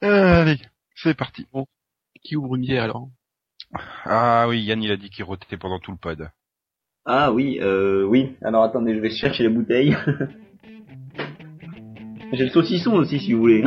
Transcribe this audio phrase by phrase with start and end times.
[0.00, 0.60] Allez,
[0.94, 1.46] c'est parti.
[2.22, 3.08] Qui ouvre une bière alors
[4.04, 6.30] Ah oui, Yann il a dit qu'il rotait pendant tout le pod.
[7.04, 8.36] Ah oui, euh, oui.
[8.42, 9.96] Alors attendez, je vais chercher la bouteille.
[12.32, 13.64] J'ai le saucisson aussi si vous voulez.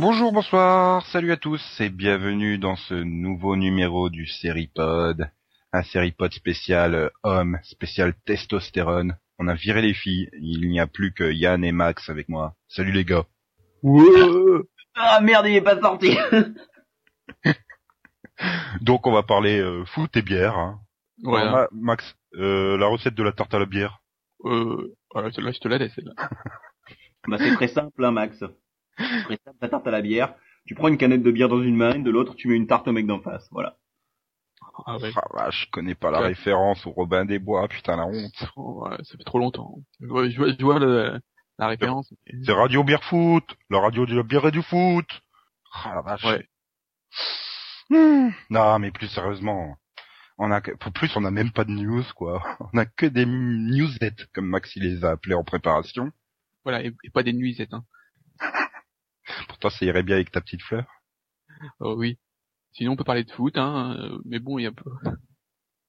[0.00, 5.30] Bonjour, bonsoir, salut à tous et bienvenue dans ce nouveau numéro du Seripod.
[5.74, 9.18] Un Seripod spécial euh, homme, spécial testostérone.
[9.38, 12.54] On a viré les filles, il n'y a plus que Yann et Max avec moi.
[12.66, 13.26] Salut les gars.
[14.94, 16.16] ah merde, il est pas sorti.
[18.80, 20.56] Donc on va parler euh, foot et bière.
[20.56, 20.80] Hein.
[21.24, 21.42] Ouais.
[21.42, 23.98] Alors, Ma- Max, euh, la recette de la tarte à la bière.
[24.46, 26.14] Euh, voilà, celle-là, je te la laisse, celle-là.
[27.28, 28.42] bah c'est très simple, hein, Max.
[29.60, 30.34] La tarte à la bière.
[30.66, 32.86] Tu prends une canette de bière dans une main, de l'autre tu mets une tarte
[32.88, 33.48] au mec d'en face.
[33.50, 33.76] Voilà.
[34.86, 35.10] Ah ouais.
[35.16, 36.28] Ah vache, je connais pas la Ouais.
[36.28, 38.48] référence au Robin des Bois, putain la honte.
[38.56, 39.74] Oh, ouais, ça fait trop longtemps.
[40.00, 41.18] Je vois, je vois, je vois le-
[41.58, 42.12] la référence.
[42.44, 45.06] C'est Radio Bière Foot, la radio de la bière et du foot.
[45.84, 46.24] Ah la vache.
[46.24, 46.46] Ouais.
[47.90, 48.30] Hmm.
[48.50, 49.76] Non, mais plus sérieusement,
[50.38, 52.42] on a que- pour plus on a même pas de news quoi.
[52.72, 56.10] On a que des newsettes comme Maxi les a appelés en préparation.
[56.64, 57.84] Voilà, et, et pas des nuisettes, hein.
[59.48, 60.84] Pourtant ça irait bien avec ta petite fleur.
[61.80, 62.18] Oh oui.
[62.72, 64.90] Sinon, on peut parler de foot, hein, euh, mais bon, il y a un peu...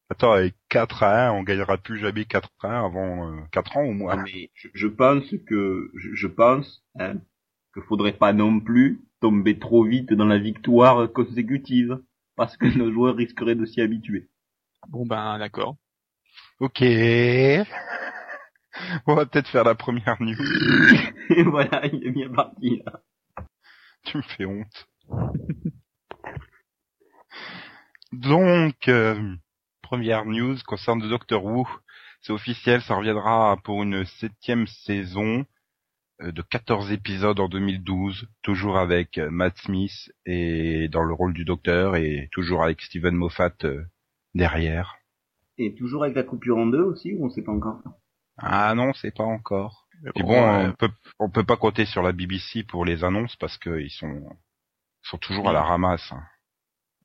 [0.10, 3.78] Attends, avec 4 à 1, on gagnera plus jamais 4 à 1 avant euh, 4
[3.78, 4.16] ans au Ah, moins.
[4.18, 7.14] mais je, je pense que je, je pense hein,
[7.74, 12.00] que faudrait pas non plus tomber trop vite dans la victoire consécutive
[12.36, 14.28] parce que nos joueurs risqueraient de s'y habituer.
[14.90, 15.78] Bon, ben, d'accord.
[16.60, 16.82] Ok.
[19.06, 20.36] On va peut-être faire la première news.
[21.30, 22.82] Et voilà, il est bien parti.
[22.86, 23.02] Là.
[24.06, 24.88] Tu me fais honte.
[28.12, 29.36] Donc, euh,
[29.82, 31.68] première news concerne Doctor Who.
[32.22, 35.46] C'est officiel, ça reviendra pour une septième saison
[36.22, 41.34] euh, de 14 épisodes en 2012, toujours avec euh, Matt Smith et dans le rôle
[41.34, 43.56] du Docteur et toujours avec Steven Moffat
[44.36, 44.98] derrière.
[45.58, 47.82] Et toujours avec la coupure en deux aussi, ou on sait pas encore?
[48.38, 49.88] Ah non, c'est pas encore.
[50.16, 50.68] Puis bon, ouais.
[50.68, 54.08] on peut on peut pas compter sur la BBC pour les annonces parce qu'ils sont
[55.04, 56.14] ils sont toujours à la ramasse.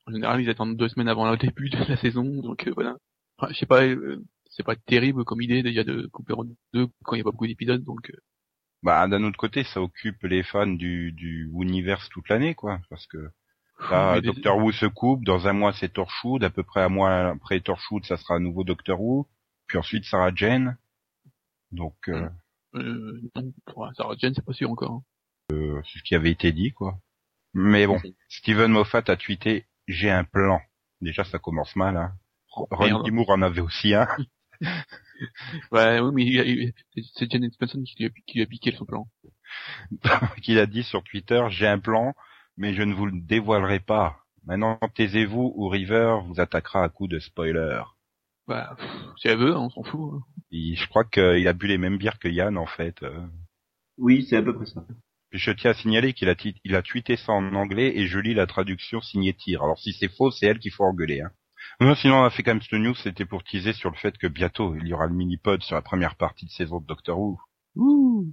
[0.07, 2.97] En général, ils attendent deux semaines avant le début de la saison, donc euh, voilà.
[3.39, 6.89] Enfin, je sais pas, euh, c'est pas terrible comme idée déjà de couper en deux
[7.05, 8.17] quand il y a pas beaucoup d'épisodes, donc euh,
[8.83, 13.07] Bah d'un autre côté, ça occupe les fans du du univers toute l'année quoi, parce
[13.07, 13.31] que
[13.91, 16.89] là des- Doctor Who se coupe, dans un mois c'est Torchwood, à peu près un
[16.89, 19.29] mois après Torchwood ça sera un nouveau Doctor Who,
[19.67, 20.77] puis ensuite Sarah Jane.
[21.73, 22.29] Donc euh,
[22.75, 25.03] euh, non, pour c'est pas sûr encore.
[25.51, 25.83] hein.
[25.85, 26.99] c'est ce qui avait été dit quoi.
[27.55, 30.61] Mais bon, Steven Moffat a tweeté j'ai un plan.
[31.01, 32.13] Déjà ça commence mal hein.
[32.49, 33.11] Ron Merde.
[33.11, 34.09] Moore en avait aussi un.
[35.73, 36.13] Ouais, oui,
[36.95, 39.09] mais c'est- Janet Spencer qui lui, a, qui lui a piqué son plan.
[40.43, 42.15] qu'il a dit sur Twitter, j'ai un plan,
[42.57, 44.19] mais je ne vous le dévoilerai pas.
[44.45, 47.83] Maintenant, taisez-vous ou River vous attaquera à coups de spoiler.
[48.49, 50.15] Bah, pff, si elle veut, hein, on s'en fout.
[50.15, 50.21] hein.
[50.51, 53.03] Il- je crois qu'il a bu les mêmes bières que Yann, en fait.
[53.03, 53.27] euh.
[53.99, 54.85] Oui, c'est à peu près ça.
[55.31, 56.35] Puis je tiens à signaler qu'il a,
[56.65, 59.63] il a tweeté ça en anglais et je lis la traduction signée Tyr.
[59.65, 61.21] Alors si c'est faux, c'est elle qu'il faut engueuler.
[61.23, 61.31] Hein.
[61.81, 64.17] Non, sinon on a fait quand même ce news, c'était pour teaser sur le fait
[64.19, 67.19] que bientôt il y aura le mini-pod sur la première partie de saison de Doctor
[67.19, 67.41] Who.
[67.75, 68.33] Ouh.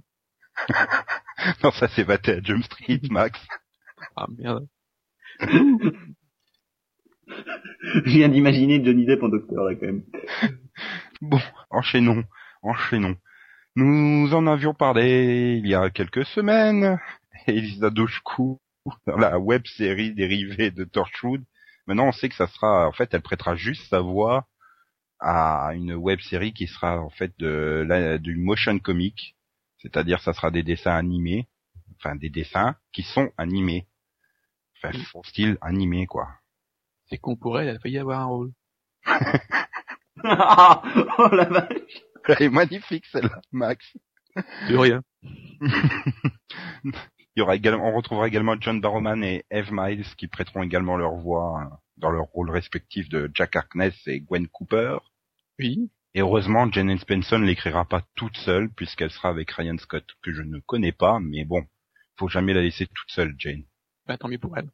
[1.64, 3.40] Non, ça c'est battu à Jump Street, Max.
[4.16, 4.68] Ah merde.
[8.04, 10.02] Je viens d'imaginer Johnny Depp en docteur là quand même.
[11.20, 11.40] Bon,
[11.70, 12.24] enchaînons,
[12.62, 13.16] enchaînons.
[13.76, 16.98] Nous en avions parlé il y a quelques semaines.
[17.46, 18.58] Elisa Doshku,
[19.06, 21.42] dans la web série dérivée de Torchwood.
[21.86, 24.48] Maintenant, on sait que ça sera, en fait, elle prêtera juste sa voix
[25.20, 29.36] à une web série qui sera, en fait, de, la- du motion comic.
[29.78, 31.48] C'est-à-dire, ça sera des dessins animés.
[31.98, 33.86] Enfin, des dessins qui sont animés.
[34.76, 36.28] Enfin, son style animé, quoi.
[37.08, 38.52] C'est con pour elle, elle a failli avoir un rôle.
[39.06, 39.10] oh
[40.24, 41.82] la vache
[42.28, 43.96] Elle est magnifique, celle-là, Max.
[44.68, 45.02] De rien.
[47.36, 50.96] Il y aura également, on retrouvera également John Barrowman et Eve Miles qui prêteront également
[50.96, 54.98] leur voix hein, dans leur rôle respectif de Jack Harkness et Gwen Cooper.
[55.58, 55.90] Oui.
[56.14, 60.32] Et heureusement, Jane Spencer ne l'écrira pas toute seule puisqu'elle sera avec Ryan Scott que
[60.32, 61.66] je ne connais pas, mais bon,
[62.16, 63.64] faut jamais la laisser toute seule, Jane.
[64.06, 64.70] Bah, tant mieux pour elle.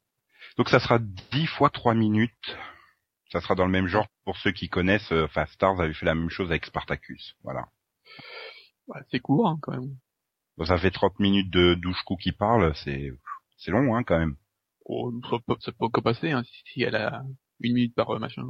[0.57, 2.57] Donc ça sera 10 fois 3 minutes.
[3.33, 5.13] Ça sera dans le même genre pour ceux qui connaissent.
[5.13, 7.37] euh, Enfin, Stars avait fait la même chose avec Spartacus.
[7.45, 7.67] Voilà.
[8.89, 9.97] Ouais, c'est court hein, quand même.
[10.67, 12.75] Ça fait 30 minutes de Douchkou qui parle.
[12.85, 13.13] C'est
[13.59, 14.37] c'est long, hein, quand même.
[14.85, 16.43] Oh, ça peut, ça peut encore passer hein,
[16.73, 17.23] si, elle a
[17.61, 18.43] une minute par euh, machin.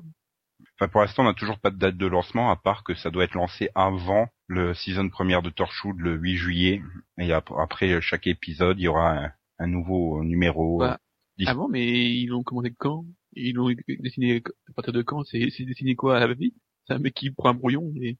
[0.76, 3.10] Enfin, pour l'instant, on n'a toujours pas de date de lancement, à part que ça
[3.10, 6.82] doit être lancé avant le season première de Torchwood le 8 juillet.
[7.19, 10.78] Et ap- après chaque épisode, il y aura un, un nouveau numéro.
[10.78, 11.02] Bah, Dis-
[11.44, 13.04] Ah bon, mais ils l'ont commandé quand?
[13.34, 13.70] Ils l'ont
[14.00, 15.25] dessiné à partir de quand?
[15.25, 16.54] C'est dessiné quoi à la vie?
[16.87, 18.19] C'est un mec qui prend un brouillon et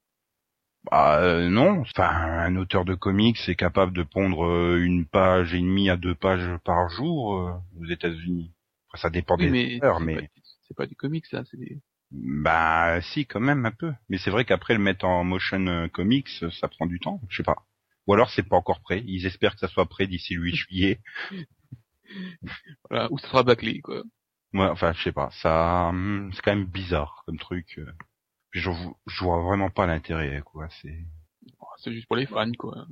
[0.91, 5.53] Bah euh, non, enfin un auteur de comics est capable de pondre euh, une page
[5.53, 8.53] et demie à deux pages par jour euh, aux États-Unis.
[8.87, 10.21] Après, ça dépend Oui, des mais auteurs, mais pas,
[10.63, 11.81] c'est pas du comics ça, c'est des...
[12.11, 13.93] bah si quand même un peu.
[14.09, 16.29] Mais c'est vrai qu'après le mettre en motion euh, comics,
[16.59, 17.63] ça prend du temps, je sais pas.
[18.07, 19.03] Ou alors c'est pas encore prêt.
[19.07, 20.99] Ils espèrent que ça soit prêt d'ici le 8 juillet.
[22.89, 24.03] Voilà, ou ça sera bâclé quoi.
[24.53, 25.29] Ouais, enfin je sais pas.
[25.31, 27.75] Ça, hum, c'est quand même bizarre comme truc.
[27.79, 27.91] euh.
[28.51, 28.71] Puis je,
[29.07, 30.69] je vois vraiment pas l'intérêt quoi.
[30.81, 31.05] C'est
[31.59, 32.85] Oh, C'est juste pour les fans quoi.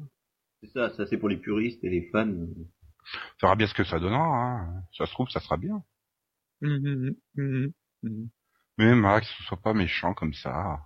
[0.61, 2.27] C'est ça, ça c'est pour les puristes et les fans.
[2.29, 2.67] on
[3.41, 4.23] verra bien ce que ça donnera.
[4.25, 4.83] Hein.
[4.97, 5.83] Ça se trouve, ça sera bien.
[6.61, 7.73] Mhm, mhm,
[8.03, 8.29] mhm,
[8.79, 10.79] Mais Max, ce soit pas méchant comme ça.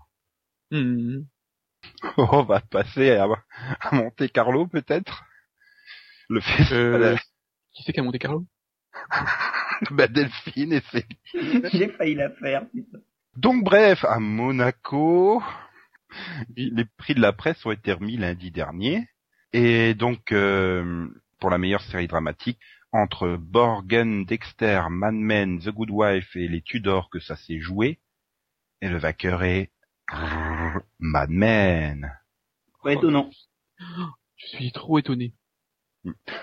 [0.71, 1.27] mhm.
[2.17, 3.27] On va passer à,
[3.81, 5.23] à Monte Carlo peut-être?
[6.29, 7.15] Le festival Euh,
[7.73, 8.45] qui c'est qui a monté Carlo
[9.91, 11.07] bah, Delphine et c'est.
[11.73, 12.99] J'ai failli la faire, putain.
[13.35, 15.41] Donc bref, à Monaco,
[16.55, 19.07] les prix de la presse ont été remis lundi dernier.
[19.53, 21.07] Et donc, euh,
[21.39, 22.59] pour la meilleure série dramatique,
[22.91, 27.99] entre Borgen, Dexter, Mad Men, The Good Wife et les Tudors que ça s'est joué,
[28.81, 29.71] et le vainqueur est
[30.99, 32.11] Mad Men.
[32.83, 33.31] Pas étonnant.
[34.35, 35.33] Je suis trop étonné.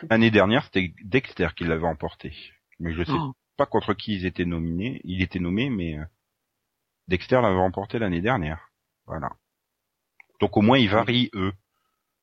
[0.09, 2.33] L'année dernière, c'était Dexter qui l'avait emporté.
[2.79, 5.01] Mais je sais Oh, pas contre qui ils étaient nominés.
[5.05, 6.05] Il était nommé, mais euh,
[7.09, 8.71] Dexter l'avait remporté l'année dernière.
[9.07, 9.31] Voilà.
[10.41, 11.53] Donc au moins ils varient eux.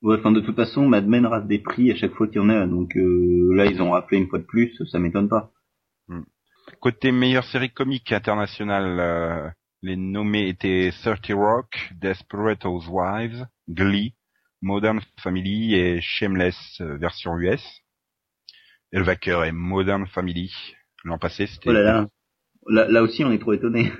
[0.02, 2.40] Ouais, enfin de toute façon, Mad Men rate des prix à chaque fois qu'il y
[2.40, 5.52] en a, donc euh, là ils ont rappelé une fois de plus, ça m'étonne pas.
[6.80, 9.50] Côté meilleure série comique internationale, euh,
[9.82, 14.16] les nommés étaient 30 Rock, Desperate Housewives, Glee,
[14.62, 17.64] Modern Family et Shameless euh, version US.
[18.92, 20.52] Et le vainqueur est Modern Family.
[21.04, 21.70] L'an passé, c'était...
[21.70, 22.08] Oh là là.
[22.70, 23.92] Là, là aussi on est trop étonné.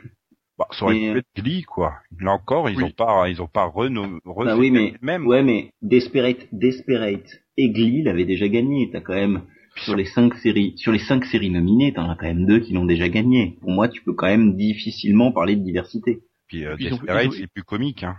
[0.58, 1.94] Bah, ça aurait Mais, pu être Glee, quoi.
[2.20, 2.84] Là encore, ils Oui.
[2.86, 5.28] ont pas, ils ont pas renommé, Bah oui, mais même.
[5.28, 8.90] ouais, mais Desperate, Desperate et Glee l'avaient déjà gagné.
[8.92, 9.44] T'as quand même
[9.76, 12.74] sur les cinq séries, sur les cinq séries nominées, t'en as quand même deux qui
[12.74, 13.58] l'ont déjà gagné.
[13.62, 16.24] Pour moi, tu peux quand même difficilement parler de diversité.
[16.48, 18.18] Puis euh, Desperate, c'est plus comique, hein.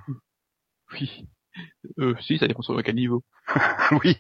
[0.93, 1.27] oui.
[1.99, 3.25] Euh, si, ça dépend sur quel niveau.
[4.05, 4.17] oui.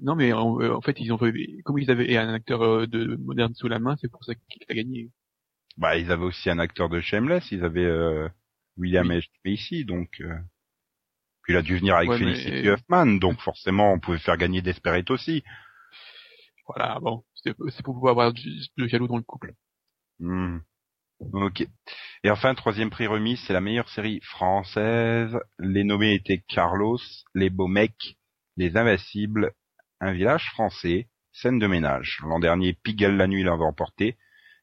[0.00, 3.16] Non, mais en, euh, en fait, ils ont comme ils avaient un acteur euh, de
[3.16, 5.10] moderne sous la main, c'est pour ça qu'il a gagné.
[5.76, 8.28] Bah, ils avaient aussi un acteur de Shameless, ils avaient euh,
[8.76, 9.18] William Oui.
[9.18, 9.28] H.
[9.44, 10.20] Macy, donc.
[10.20, 10.34] euh,
[11.42, 14.36] Puis il a dû venir avec Ouais, mais- Felicity Huffman, donc forcément, on pouvait faire
[14.36, 15.42] gagner Desperate aussi.
[16.66, 19.54] Voilà, bon, c'est pour pouvoir avoir du, de jaloux dans le couple.
[20.20, 20.58] Hmm.
[21.32, 21.66] Ok.
[22.24, 25.36] Et enfin, troisième prix remis, c'est la meilleure série française.
[25.58, 26.98] Les nommés étaient Carlos,
[27.34, 28.16] Les Beaux Mecs,
[28.56, 29.52] Les Invincibles,
[30.00, 32.18] Un village français, Scène de ménage.
[32.22, 34.16] L'an dernier, Pigalle la nuit l'avait emporté.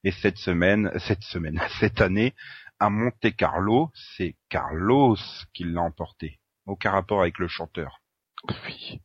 [0.03, 2.33] Et cette semaine, cette semaine, cette année,
[2.79, 5.17] à Monte Carlo, c'est Carlos
[5.53, 6.39] qui l'a emporté.
[6.65, 8.01] Aucun rapport avec le chanteur.
[8.65, 9.01] Oui.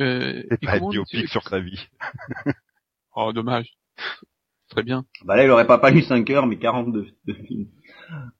[0.00, 1.88] Euh, C'est pas un biopic tu- sur sa vie.
[3.14, 3.68] Oh, dommage.
[4.74, 5.04] Très bien.
[5.24, 7.06] Bah là, il aurait pas fallu 5 heures, mais 40 de.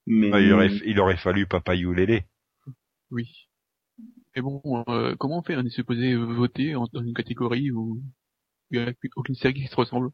[0.07, 2.25] Mais Il aurait, il aurait fallu Papa Youlélé.
[3.13, 3.31] Oui.
[4.35, 8.03] Et bon, euh, comment on fait On est supposé voter en- dans une catégorie où
[8.73, 10.11] il n'y a aucune série qui se ressemble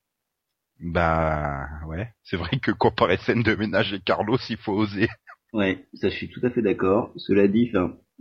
[0.78, 2.12] Bah, ouais.
[2.22, 5.08] C'est vrai que comparer Scène de ménage et Carlos, il faut oser.
[5.54, 7.14] Ouais, ça je suis tout à fait d'accord.
[7.16, 7.72] Cela dit,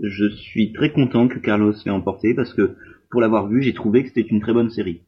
[0.01, 2.77] je suis très content que Carlos l'ait emporté parce que
[3.12, 5.03] pour l'avoir vu, j'ai trouvé que c'était une très bonne série.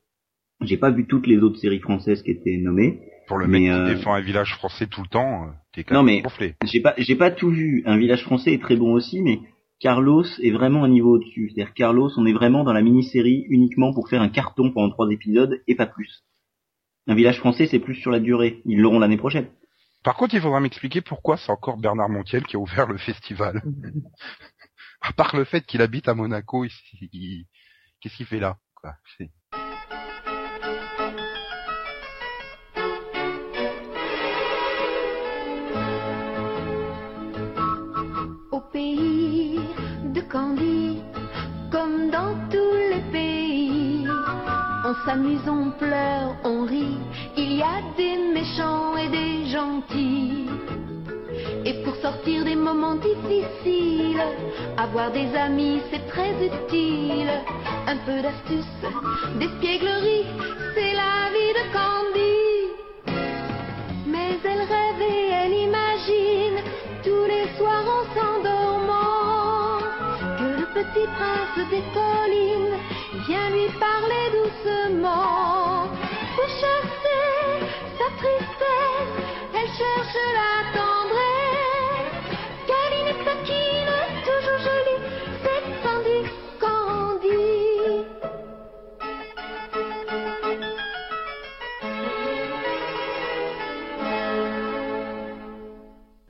[0.61, 3.01] J'ai pas vu toutes les autres séries françaises qui étaient nommées.
[3.27, 5.95] Pour le mec euh, qui défend un village français tout le temps, euh, t'es quand
[5.95, 6.55] Non, même mais- gonflé.
[6.65, 7.83] J'ai pas, j'ai pas tout vu.
[7.85, 9.39] Un village français est très bon aussi, mais
[9.79, 11.49] Carlos est vraiment un niveau au-dessus.
[11.53, 15.09] C'est-à-dire Carlos, on est vraiment dans la mini-série uniquement pour faire un carton pendant trois
[15.09, 16.23] épisodes et pas plus.
[17.07, 18.61] Un village français, c'est plus sur la durée.
[18.65, 19.47] Ils l'auront l'année prochaine.
[20.03, 23.61] Par contre, il faudra m'expliquer pourquoi c'est encore Bernard Montiel qui a ouvert le festival.
[25.03, 27.45] À part le fait qu'il habite à Monaco, il-
[27.99, 28.93] qu'est-ce qu'il fait là quoi?
[40.31, 41.01] Candy,
[41.69, 44.07] comme dans tous les pays,
[44.85, 46.99] on s'amuse, on pleure, on rit.
[47.35, 50.47] Il y a des méchants et des gentils.
[51.65, 54.23] Et pour sortir des moments difficiles,
[54.77, 57.31] avoir des amis c'est très utile.
[57.87, 58.79] Un peu d'astuce,
[59.37, 60.27] d'espièglerie,
[60.73, 62.39] c'est la vie de Candy.
[64.07, 66.57] Mais elle rêve et elle imagine
[67.03, 67.81] tous les soirs
[68.15, 68.50] que le
[70.83, 72.75] petit prince des collines
[73.27, 75.87] vient lui parler doucement.
[76.35, 79.15] Pour chasser sa tristesse,
[79.53, 81.00] elle cherche la.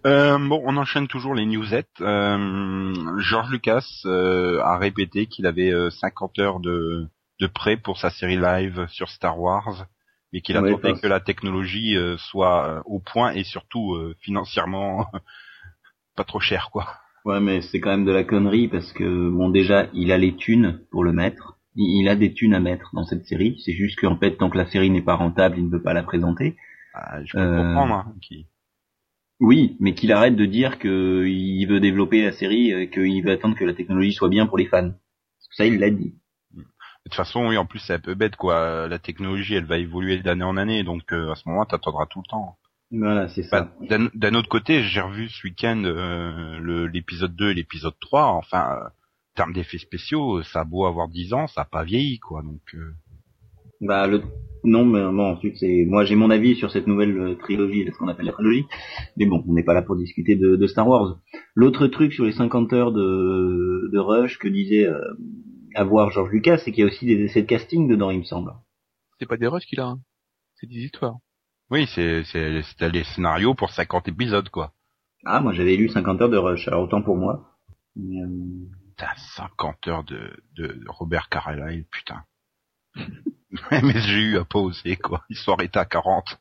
[0.06, 2.02] Euh, bon, on enchaîne toujours les newsettes.
[2.02, 7.08] Euh, George Lucas euh, a répété qu'il avait euh, 50 heures de,
[7.40, 9.86] de prêt pour sa série live sur Star Wars,
[10.34, 14.16] mais qu'il Ouais, attendait que la technologie euh, soit euh, au point et surtout euh,
[14.22, 15.06] financièrement
[16.16, 16.88] pas trop cher, quoi.
[17.26, 20.36] Ouais, mais c'est quand même de la connerie parce que bon déjà il a les
[20.36, 21.58] thunes pour le mettre.
[21.76, 23.60] Il a des thunes à mettre dans cette série.
[23.64, 25.94] C'est juste qu'en fait tant que la série n'est pas rentable, il ne veut pas
[25.94, 26.58] la présenter.
[26.94, 27.94] Ah, je peux Euh, comprendre.
[27.96, 28.48] Hein, qui-
[29.42, 33.66] Oui, mais qu'il arrête de dire qu'il veut développer la série, qu'il veut attendre que
[33.66, 34.92] la technologie soit bien pour les fans.
[35.52, 36.14] Ça, il l'a dit.
[36.54, 36.64] De
[37.06, 38.88] toute façon, oui, en plus c'est un peu bête, quoi.
[38.88, 42.22] La technologie, elle va évoluer d'année en année, donc euh, à ce moment, t'attendras tout
[42.24, 42.56] le temps.
[42.92, 43.86] Voilà, c'est Bah, ça.
[43.88, 48.26] D'un d'un autre côté, j'ai revu ce week-end euh, l'épisode 2 et l'épisode 3.
[48.28, 51.84] Enfin, euh, en termes d'effets spéciaux, ça a beau avoir 10 ans, ça a pas
[51.84, 52.44] vieilli, quoi.
[52.44, 52.76] Donc,
[53.82, 54.22] Bah le
[54.64, 57.98] non, mais bon, ensuite c'est moi j'ai mon avis sur cette nouvelle euh, trilogie, ce
[57.98, 58.66] qu'on appelle la trilogie.
[59.18, 61.20] Mais bon, on n'est pas là pour discuter de, de Star Wars.
[61.56, 65.02] L'autre truc sur les 50 heures de, de rush que disait euh,
[65.74, 68.24] avoir George Lucas, c'est qu'il y a aussi des essais de casting dedans, il me
[68.24, 68.52] semble.
[69.20, 70.00] C'est pas des rushs qu'il a, hein.
[70.56, 71.16] c'est des histoires.
[71.72, 74.74] oui, c'est c'est c'était les scénarios pour 50 épisodes, quoi.
[75.26, 77.48] Ah, moi j'avais lu 50 heures de rush, alors autant pour moi.
[77.96, 78.28] Mais, euh,
[78.98, 82.24] T'as 50 heures de, de Robert Carlyle, putain.
[83.72, 85.24] MSGU a pas osé, quoi.
[85.30, 86.40] Ils sont arrêtés à 40.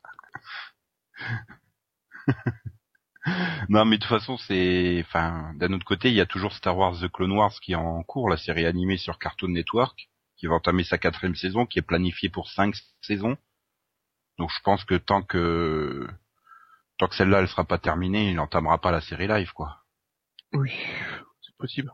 [3.68, 6.76] non, mais de toute façon, c'est, enfin, d'un autre côté, il y a toujours Star
[6.76, 10.46] Wars The Clone Wars qui est en cours, la série animée sur Cartoon Network, qui
[10.46, 13.36] va entamer sa quatrième saison, qui est planifiée pour cinq saisons.
[14.38, 16.08] Donc, je pense que tant que,
[16.98, 19.84] tant que celle-là, elle sera pas terminée, il n'entamera pas la série live, quoi.
[20.52, 20.72] Oui,
[21.42, 21.92] c'est possible.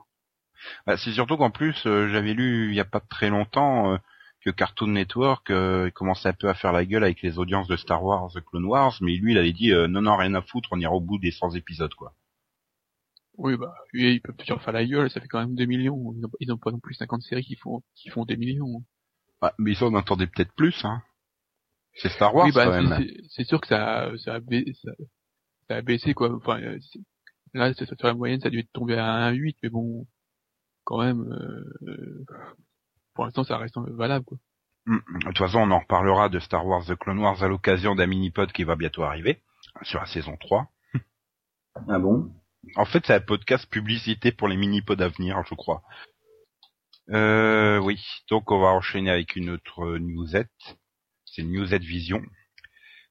[0.87, 3.99] Bah, c'est surtout qu'en plus, euh, j'avais lu il y a pas très longtemps euh,
[4.47, 7.77] que Cartoon Network euh, commençait un peu à faire la gueule avec les audiences de
[7.77, 10.69] Star Wars, Clone Wars, mais lui, il avait dit euh, non, non, rien à foutre,
[10.71, 12.15] on ira au bout des 100 épisodes, quoi.
[13.39, 16.13] Oui, bah, oui, ils peuvent toujours faire la gueule, ça fait quand même 2 millions.
[16.15, 18.85] Ils n'ont ils ont pas non plus 50 séries qui font, qui font 2 millions.
[19.43, 21.03] Bah, mais ça, on entendait peut-être plus, hein.
[21.95, 22.99] C'est Star Wars, oui, bah, quand c'est- même.
[23.03, 24.93] c'est- c'est sûr que ça, a- ça, a baissé, ça,
[25.69, 26.33] ça a baissé, quoi.
[26.33, 26.79] Enfin, euh,
[27.53, 30.07] là, c'est- sur la moyenne, ça a dû tomber à 1,8, mais bon,
[30.85, 31.33] quand même,
[31.89, 32.25] euh,
[33.17, 34.39] pour l'instant, ça reste valable, quoi.
[34.87, 35.19] Mm, mm.
[35.19, 38.07] De toute façon, on en reparlera de Star Wars The Clone Wars à l'occasion d'un
[38.07, 39.43] mini-pod qui va bientôt arriver,
[39.83, 40.69] sur la saison 3.
[41.89, 42.33] Ah bon?
[42.77, 45.83] En fait, c'est un podcast publicité pour les mini-pods à venir, je crois.
[47.11, 48.03] Euh, oui.
[48.31, 50.79] Donc, on va enchaîner avec une autre newsette.
[51.27, 52.23] C'est Newsette Vision.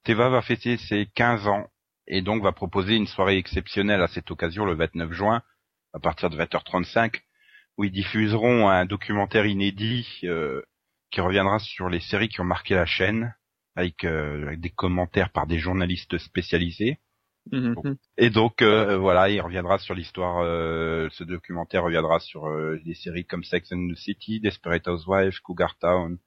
[0.04, 1.68] Teva va fêter ses 15 ans
[2.08, 5.44] et donc va proposer une soirée exceptionnelle à cette occasion le 29 juin
[5.94, 7.22] à partir de 20h35
[7.78, 10.62] où ils diffuseront un documentaire inédit euh,
[11.12, 13.36] qui reviendra sur les séries qui ont marqué la chaîne
[13.76, 17.00] avec, euh, avec des commentaires par des journalistes spécialisés.
[17.52, 17.98] Mhm.
[18.18, 20.40] Et donc euh, voilà, il reviendra sur l'histoire.
[20.40, 25.40] euh, ce documentaire reviendra sur euh, des séries comme Sex and the City, Desperate Housewives,
[25.42, 26.18] Cougar Town,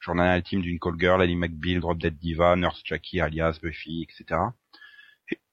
[0.00, 4.40] Journal intime d'une call girl, Ellie McBeal, Drop Dead Diva, Nurse Jackie, alias Buffy, etc.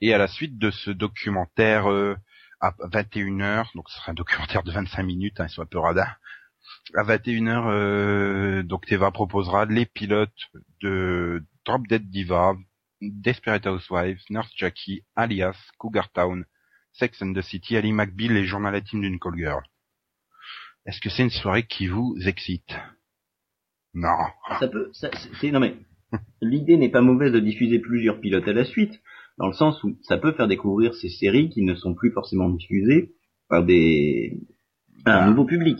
[0.02, 2.16] Et à la suite de ce documentaire euh,
[2.64, 5.80] à 21h, donc ce sera un documentaire de 25 minutes, hein, ils sont un peu
[5.80, 6.16] radins.
[6.96, 10.32] À 21h, euh, donc Teva proposera les pilotes
[10.82, 12.54] de Drop Dead Diva,
[13.02, 16.46] Desperate Housewives, Nurse Jackie, Alias, Cougar Town,
[16.94, 19.64] Sex and the City, Ali McBeal et Journal intime d'une call girl.
[20.86, 22.78] Est-ce que c'est une soirée qui vous excite?
[23.94, 24.16] Non.
[24.60, 24.92] Ça peut,
[25.52, 25.76] non mais,
[26.42, 29.02] l'idée n'est pas mauvaise de diffuser plusieurs pilotes à la suite,
[29.38, 32.50] dans le sens où ça peut faire découvrir ces séries qui ne sont plus forcément
[32.50, 33.12] diffusées
[33.50, 34.40] par des,
[35.06, 35.28] un Ah.
[35.30, 35.78] nouveau public.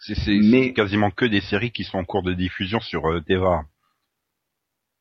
[0.00, 3.06] C'est c'est- Mais- c'est quasiment que des séries qui sont en cours de diffusion sur
[3.06, 3.62] euh, Teva.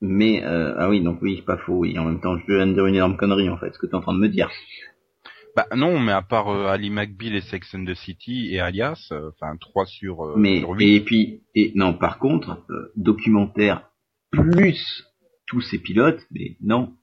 [0.02, 1.98] Mais, euh, ah oui, donc oui, pas faux, oui.
[1.98, 3.92] En même temps, je viens de dire une énorme connerie, en fait, ce que tu
[3.92, 4.50] es en train de me dire.
[5.56, 9.10] Bah non, mais à part euh, Ali McBeal et Sex and the City et Alias,
[9.12, 10.96] euh, enfin 3 sur, euh, Mais sur 8.
[10.96, 13.88] et puis et non par contre euh, documentaire
[14.32, 15.04] plus
[15.46, 16.94] tous ces pilotes, mais non.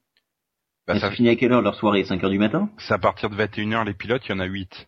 [0.87, 2.03] Bah, ça, finies à quelle heure leur soirée?
[2.03, 2.69] 5 heures du matin?
[2.77, 4.87] C'est à partir de 21h les pilotes, il y en a 8.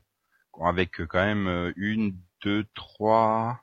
[0.62, 3.62] Avec euh, quand même euh, une, deux, trois,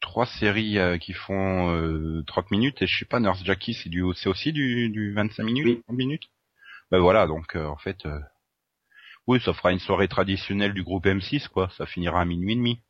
[0.00, 3.88] trois séries euh, qui font euh, 30 minutes et je sais pas, Nurse Jackie c'est
[3.90, 5.82] du, c'est aussi du, du 25 minutes, Oui.
[5.86, 6.24] 30 minutes?
[6.90, 8.18] Bah voilà, donc euh, en fait, euh,
[9.26, 11.68] oui, ça fera une soirée traditionnelle du groupe M6 quoi.
[11.76, 12.80] Ça finira à minuit et demi.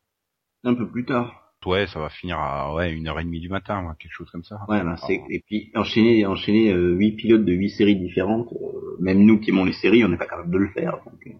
[0.65, 1.46] Un peu plus tard.
[1.67, 4.31] Ouais, ça va finir à ouais une heure et demie du matin, ouais, quelque chose
[4.31, 4.61] comme ça.
[4.69, 8.97] Ouais, ben, c'est et puis enchaîner enchaîner euh, huit pilotes de huit séries différentes, euh,
[9.01, 10.99] même nous qui aimons les séries, on n'est pas capable de le faire.
[11.05, 11.31] donc, euh.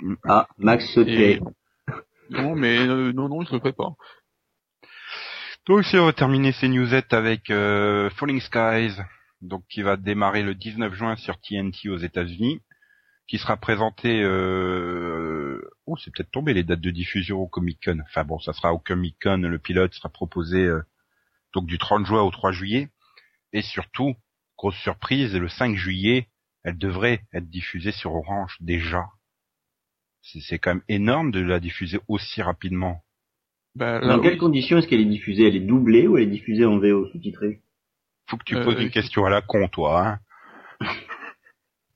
[0.00, 0.14] Mm.
[0.24, 1.32] Ah, Max se tait.
[1.34, 1.40] Et-
[2.30, 3.90] Non, mais euh, non, non, je le ferai pas.
[5.66, 8.96] Donc si on va terminer ces newsettes avec euh, Falling Skies,
[9.42, 12.60] donc qui va démarrer le 19 juin sur TNT aux États-Unis,
[13.28, 14.22] qui sera présenté.
[15.72, 15.74] Euh...
[15.86, 17.98] Oh, c'est peut-être tombé les dates de diffusion au Comic Con.
[18.08, 19.38] Enfin bon, ça sera au Comic Con.
[19.38, 20.82] Le pilote sera proposé euh,
[21.54, 22.88] donc du 30 juin au 3 juillet,
[23.52, 24.14] et surtout
[24.56, 26.28] grosse surprise, le 5 juillet,
[26.64, 29.06] elle devrait être diffusée sur Orange déjà.
[30.22, 33.02] C'est c'est quand même énorme de la diffuser aussi rapidement.
[33.74, 34.38] Bah, là, Dans quelles oui.
[34.38, 35.48] conditions est-ce qu'elle est diffusée?
[35.48, 37.60] Elle est doublée ou elle est diffusée en VO sous-titrée?
[38.28, 40.06] Faut que tu Euh, poses une question à la con, toi.
[40.08, 40.18] Hein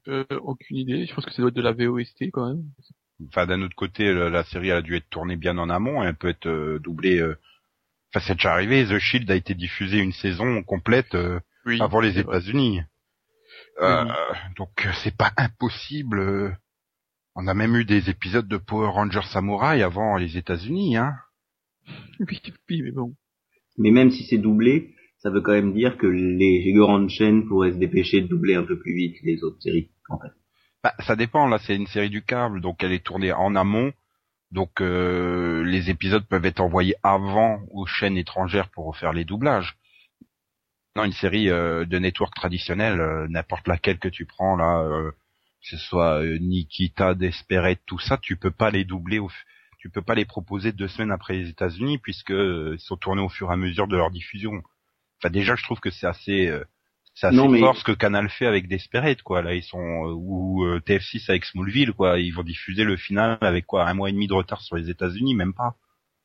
[0.08, 1.04] Euh, aucune idée.
[1.04, 2.62] Je pense que ça doit être de la VOST quand même.
[3.28, 6.02] Enfin, d'un autre côté, la, la série elle a dû être tournée bien en amont
[6.02, 7.18] et elle peut être euh, doublée.
[7.20, 7.36] euh,
[8.14, 8.84] Enfin, c'est déjà arrivé.
[8.86, 11.80] The Shield a été diffusé une saison complète euh, Oui.
[11.80, 12.18] avant les.
[12.18, 12.80] États-Unis.
[13.80, 14.10] Euh, Oui.
[14.56, 16.18] Donc, c'est pas impossible.
[16.20, 16.50] euh.
[17.34, 20.96] On a même eu des épisodes de Power Rangers Samurai avant les États-Unis.
[20.96, 21.14] Hein.
[22.20, 23.14] Oui, oui, mais bon.
[23.78, 27.72] Mais même si c'est doublé, ça veut quand même dire que les grandes chaînes pourraient
[27.72, 29.90] se dépêcher de doubler un peu plus vite les autres séries.
[30.08, 30.32] En fait.
[30.86, 31.48] Bah, ça dépend.
[31.48, 33.92] Là, c'est une série du câble, donc elle est tournée en amont.
[34.52, 39.76] Donc, euh, les épisodes peuvent être envoyés avant aux chaînes étrangères pour refaire les doublages.
[40.94, 45.10] Non, une série euh, de network traditionnelle, euh, n'importe laquelle que tu prends là, euh,
[45.10, 49.28] que ce soit euh, Nikita, Desperate, tout ça, tu peux pas les doubler, au
[49.78, 53.22] tu peux pas les proposer deux semaines après les États-Unis puisque euh, ils sont tournés
[53.22, 54.62] au fur et à mesure de leur diffusion.
[55.18, 56.48] Enfin, déjà, je trouve que c'est assez,
[57.18, 59.40] c'est assez Non, mais- fort ce que Canal fait avec Desperate, quoi.
[59.42, 62.20] Là, ils sont euh, ou euh, TF6 avec Smallville, quoi.
[62.20, 64.90] Ils vont diffuser le final avec quoi, un mois et demi de retard sur les
[64.90, 65.74] États-Unis, même pas.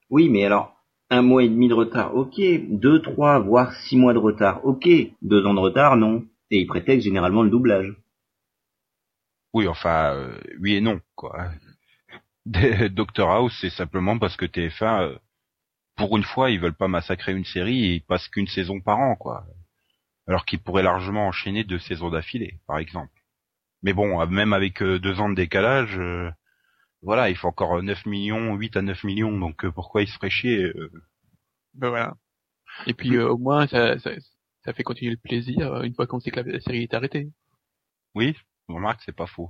[0.09, 0.75] Oui, mais alors
[1.09, 2.39] un mois et demi de retard, ok.
[2.69, 4.87] Deux, trois, voire six mois de retard, ok.
[5.21, 6.23] Deux ans de retard, non.
[6.51, 7.93] Et ils prétextent généralement le doublage.
[9.53, 11.49] Oui, enfin, euh, oui et non, quoi.
[12.91, 15.17] Doctor House, c'est simplement parce que TF1, euh,
[15.95, 18.99] pour une fois, ils veulent pas massacrer une série et ils passent qu'une saison par
[18.99, 19.45] an, quoi.
[20.27, 23.21] Alors qu'ils pourraient largement enchaîner deux saisons d'affilée, par exemple.
[23.83, 26.29] Mais bon, euh, même avec euh, deux ans de décalage, euh,
[27.01, 30.07] voilà, il faut encore euh, 9 millions, 8 à 9 millions, donc euh, pourquoi ils
[30.07, 30.91] se feraient chier euh,
[31.73, 32.15] Ben voilà.
[32.85, 34.11] Et puis euh, au moins ça, ça,
[34.63, 37.29] ça fait continuer le plaisir une fois qu'on sait que la, série est arrêtée.
[38.13, 39.49] Oui, remarque, c'est pas faux.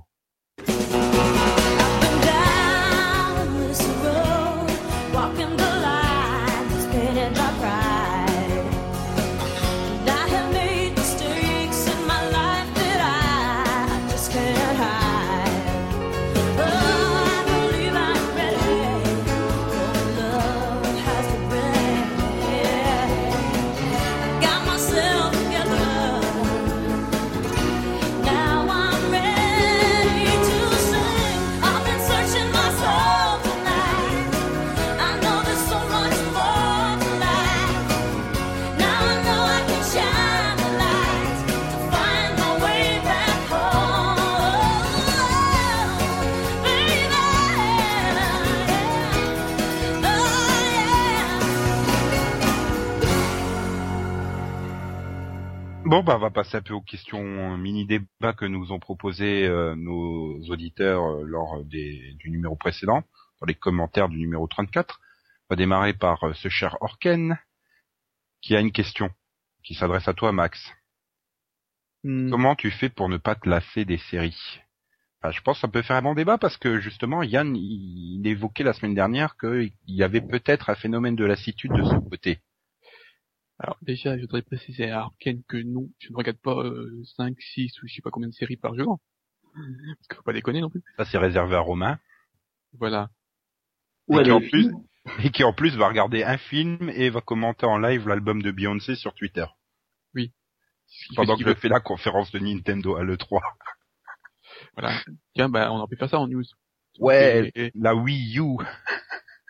[0.66, 0.78] down
[3.68, 4.70] this road,
[56.54, 62.12] Un peu aux questions mini-débats que nous ont proposé euh, nos auditeurs euh, lors des,
[62.18, 63.04] du numéro précédent,
[63.40, 65.00] dans les commentaires du numéro 34.
[65.48, 67.38] On va démarrer par euh, ce cher Orken,
[68.42, 69.08] qui a une question,
[69.64, 70.74] qui s'adresse à toi, Max.
[72.04, 72.28] Hmm.
[72.30, 74.60] Comment tu fais pour ne pas te lasser des séries?
[75.22, 78.18] Enfin, Je pense que ça peut faire un bon débat parce que justement, Yann, il,
[78.20, 82.02] il évoquait la semaine dernière qu'il y avait peut-être un phénomène de lassitude de son
[82.02, 82.40] côté.
[83.58, 87.36] Alors déjà, je voudrais préciser à Arkane que non, je ne regarde pas euh, 5,
[87.40, 88.98] 6 ou je sais pas combien de séries par jour.
[89.54, 90.82] Parce qu'il faut pas déconner non plus.
[90.96, 91.98] Ça, c'est réservé à Romain.
[92.78, 93.10] Voilà.
[94.08, 94.70] Ou Et qui, en plus,
[95.22, 98.50] et qui en plus va regarder un film et va commenter en live l'album de
[98.50, 99.46] Beyoncé sur Twitter.
[100.14, 103.40] Fait Pendant que qu'il je fais la conférence de Nintendo à l'E3.
[104.76, 105.00] Voilà.
[105.34, 106.44] Tiens, bah, on aurait pu faire ça en news.
[106.98, 108.58] Ouais, Et- et- la Wii U.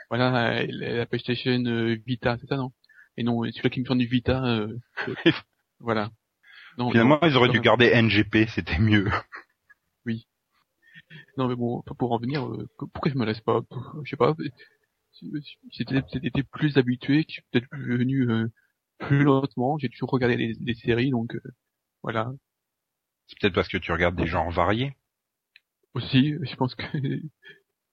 [0.08, 0.66] voilà, la
[0.98, 2.72] la PlayStation euh, Vita, c'est ça, non?
[3.16, 4.76] Et non, celui-là qui me fait du Vita, euh,
[5.80, 6.10] voilà.
[6.78, 9.10] Non, Finalement, non, ils auraient dû garder NGP, c'était mieux.
[11.36, 13.60] Non, mais bon, pour en venir, euh, pourquoi je me laisse pas?
[14.04, 14.34] Je sais pas.
[15.70, 18.48] J'étais plus habitué, que je suis peut-être venu euh,
[18.98, 19.78] plus lentement.
[19.78, 21.40] J'ai toujours regardé les, les séries, donc euh,
[22.02, 22.32] voilà.
[23.26, 24.94] C'est peut-être parce que tu regardes des genres variés.
[25.94, 26.84] Aussi, je pense que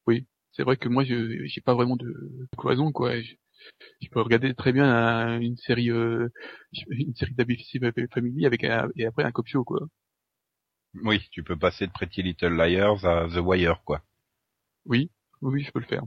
[0.07, 3.21] oui, c'est vrai que moi, je j'ai pas vraiment de, de cloison, quoi.
[3.21, 3.35] Je,
[4.01, 6.29] je peux regarder très bien un- une série, euh,
[6.89, 7.79] une série d'ABC
[8.13, 9.87] Family avec un, et après un cop show, quoi.
[11.03, 14.01] Oui, tu peux passer de Pretty Little Liars à The Wire, quoi.
[14.85, 15.09] Oui,
[15.41, 16.03] oui, je peux le faire.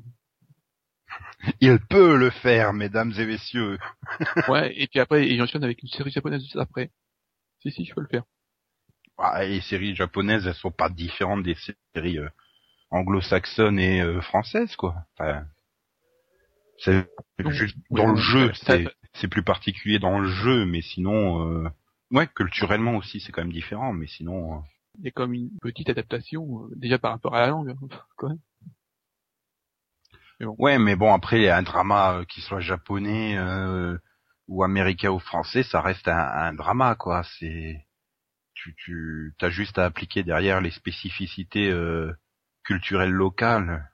[1.60, 3.78] Il peut le faire, mesdames et messieurs.
[4.48, 6.90] Ouais, et puis après, et j'enchaîne avec une série japonaise juste après.
[7.62, 8.24] Si, si, je peux le faire.
[9.18, 11.56] Ah, les séries japonaises, elles sont pas différentes des
[11.94, 12.28] séries euh,
[12.90, 14.96] anglo-saxonnes et euh, françaises, quoi.
[15.18, 15.46] Enfin,
[16.76, 17.08] c'est
[17.48, 18.78] juste oui, dans le jeu, ça-
[19.14, 21.68] c'est plus particulier dans le jeu, mais sinon, euh,
[22.10, 24.60] ouais, culturellement aussi, c'est quand même différent, mais sinon, euh,
[24.98, 27.88] Il y a comme une petite adaptation, euh, déjà par rapport à la langue, hein,
[28.16, 28.38] quand même.
[30.58, 33.96] ouais, mais bon, après, un drama euh, qui soit japonais euh,
[34.48, 37.22] ou américain ou français, ça reste un, un drama, quoi.
[37.38, 37.86] C'est
[38.54, 42.12] tu tu t'as juste à appliquer derrière les spécificités euh,
[42.64, 43.90] culturelles locales.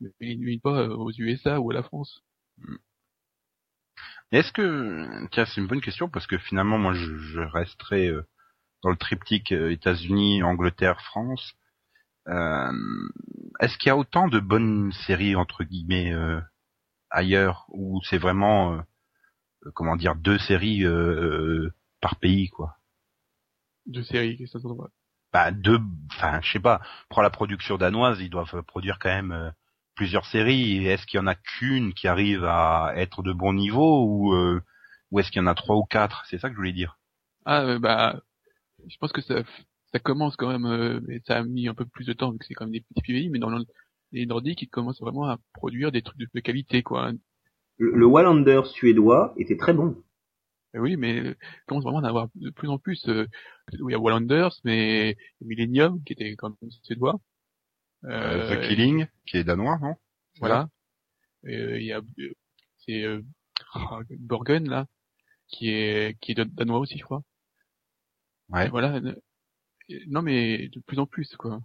[0.00, 2.22] Me limite pas euh, aux USA ou à la France.
[4.32, 8.26] Est-ce que tiens c'est une bonne question parce que finalement moi je, je resterai euh,
[8.82, 11.54] dans le triptyque euh, États-Unis, Angleterre, France.
[12.28, 12.72] Euh,
[13.60, 16.40] Est-ce qu'il y a autant de bonnes séries entre guillemets euh,
[17.10, 18.80] ailleurs où c'est vraiment euh,
[19.74, 20.84] comment dire deux séries
[22.00, 22.76] par pays quoi?
[23.86, 24.68] De séries, qu'est-ce que ça
[25.32, 25.80] Bah deux,
[26.12, 26.80] enfin je sais pas.
[27.08, 29.50] Pour la production danoise ils doivent produire quand même euh,
[29.94, 30.86] plusieurs séries.
[30.86, 34.60] Est-ce qu'il y en a qu'une qui arrive à être de bon niveau ou euh,
[35.10, 36.24] ou est-ce qu'il y en a trois ou quatre?
[36.28, 36.98] C'est ça que je voulais dire.
[37.44, 38.20] Ah, euh, bah,
[38.88, 39.42] je pense que ça,
[39.92, 42.38] ça commence quand même, euh, mais ça a mis un peu plus de temps vu
[42.38, 43.64] que c'est quand même des petits pays, mais dans le-
[44.12, 47.12] les Nordiques, ils commencent vraiment à produire des trucs de, de qualité, quoi.
[47.78, 49.96] Le, le Wallander suédois était très bon.
[50.74, 53.08] Et oui, mais euh, ils commencent vraiment à en avoir de plus en plus.
[53.08, 53.26] Euh,
[53.72, 57.20] il y a Wallanders, mais Millennium, qui était quand même suédois.
[58.04, 59.96] Euh, The Killing, qui est danois, non?
[60.40, 60.68] Voilà.
[61.46, 62.00] Euh, il y a,
[62.78, 63.22] c'est euh,
[63.74, 64.86] ah, Borgen là,
[65.48, 67.22] qui est qui est dan- danois aussi, je crois.
[68.50, 68.66] Ouais.
[68.66, 69.00] Et voilà.
[70.08, 71.60] Non mais de plus en plus quoi.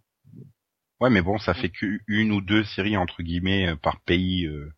[1.00, 4.72] Ouais, mais bon, ça fait qu'une ou deux séries entre guillemets par pays euh,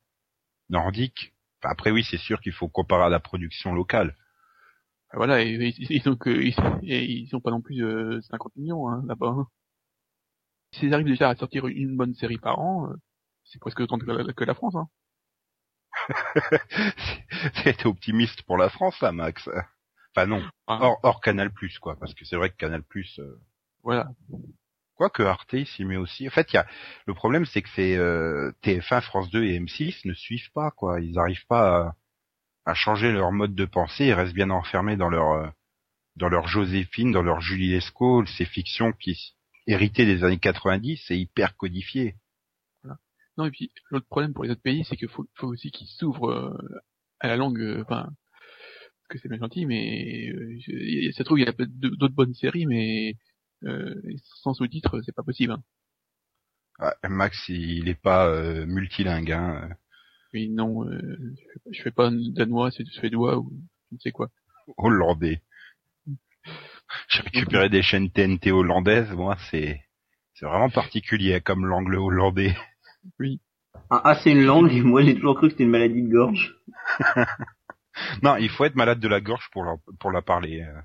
[0.70, 1.34] nordique.
[1.62, 4.16] Enfin, après, oui, c'est sûr qu'il faut comparer à la production locale.
[5.14, 5.44] Voilà.
[5.44, 9.36] Et, et- ils et ils sont pas non plus euh, 50 millions hein, là-bas.
[10.74, 12.96] S'ils arrivent déjà à sortir une bonne série par an, euh,
[13.46, 14.76] c'est presque autant que la, que la France.
[14.76, 14.88] Hein.
[17.64, 19.50] T'es optimiste pour la France, là, Max.
[20.16, 23.20] Enfin non, Ah, hors, hors Canal Plus, quoi, parce que c'est vrai que Canal Plus.
[23.20, 23.40] Euh...
[23.84, 24.10] Voilà.
[24.96, 26.28] Quoique Arte s'y met aussi.
[26.28, 26.66] En fait, il y a
[27.06, 31.00] le problème, c'est que c'est euh, TF1, France 2 et M6 ne suivent pas, quoi.
[31.00, 31.78] Ils n'arrivent pas
[32.66, 34.08] à, à changer leur mode de pensée.
[34.08, 35.48] Ils restent bien enfermés dans leur euh,
[36.16, 39.36] dans leur Joséphine, dans leur Julie Lescaut, ces fictions qui
[39.68, 42.16] héritées des années 90, c'est hyper codifié.
[43.38, 45.88] Non et puis l'autre problème pour les autres pays, c'est qu'il faut, faut aussi qu'ils
[45.88, 46.80] s'ouvrent euh,
[47.20, 47.60] à la langue.
[47.62, 52.16] euh, Enfin, parce que c'est bien gentil, mais euh, ça trouve il y a d'autres
[52.16, 53.14] bonnes séries, mais
[53.64, 53.94] euh,
[54.42, 55.54] sans sous-titres, c'est pas possible.
[55.54, 55.64] Hein.
[56.80, 59.32] Ouais, Max, il est pas euh, multilingue.
[59.32, 59.70] Hein.
[60.34, 63.52] Oui, non, euh, je fais pas- je fais pas danois, c'est suédois ou
[63.92, 64.30] je ne sais quoi.
[64.78, 65.42] hollandais.
[67.10, 69.82] J'ai récupéré des chaînes TNT hollandaises, moi c'est
[70.34, 72.56] c'est vraiment particulier comme langue le hollandais.
[73.90, 76.56] Ah, ah, c'est une langue, moi j'ai toujours cru que c'était une maladie de gorge.
[78.22, 80.62] Non, il faut être malade de la gorge pour la, pour la parler.
[80.62, 80.82] euh.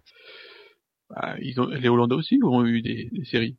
[1.11, 3.59] Bah, ils ont, les Hollandais aussi ont eu des, des séries.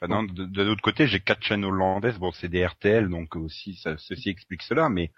[0.00, 3.36] Enfin non, de, de l'autre côté, j'ai quatre chaînes hollandaises, bon c'est des RTL donc
[3.36, 5.12] aussi ça, ceci explique cela, mais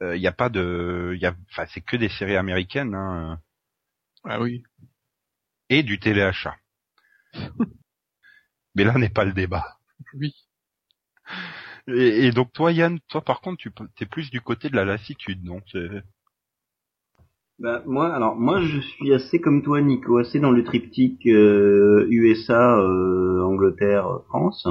[0.00, 3.40] il n'y a pas de, il y a, enfin c'est que des séries américaines hein,
[4.24, 4.62] Ah oui.
[5.70, 6.56] Et du téléachat.
[8.74, 9.78] mais là n'est pas le débat.
[10.14, 10.32] Oui.
[11.88, 14.76] Et, et donc toi Yann, toi par contre tu peux- t'es plus du côté de
[14.76, 15.60] la lassitude, non?
[17.60, 22.06] Bah, moi, alors moi je suis assez comme toi Nico, assez dans le triptyque euh,
[22.10, 24.66] USA, euh, Angleterre, euh, France.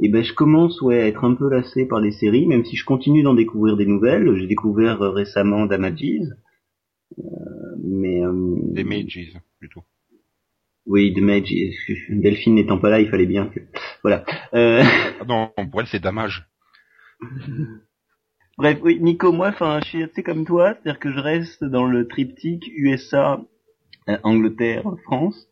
[0.00, 2.76] Et ben je commence ouais à être un peu lassé par les séries, même si
[2.76, 4.36] je continue d'en découvrir des nouvelles.
[4.36, 6.00] J'ai découvert euh, récemment Damages,
[7.18, 8.32] euh, mais euh,
[8.74, 9.84] Des Mages plutôt.
[10.86, 11.52] Oui, The Mage,
[12.10, 13.60] Delphine n'étant pas là, il fallait bien que...
[14.02, 14.24] Voilà.
[14.54, 14.82] Euh...
[15.20, 16.44] Ah non, pour elle, c'est dommage.
[18.58, 21.86] Bref, oui, Nico, moi, enfin, je suis assez comme toi, c'est-à-dire que je reste dans
[21.86, 23.40] le triptyque USA,
[24.08, 25.48] euh, Angleterre, France.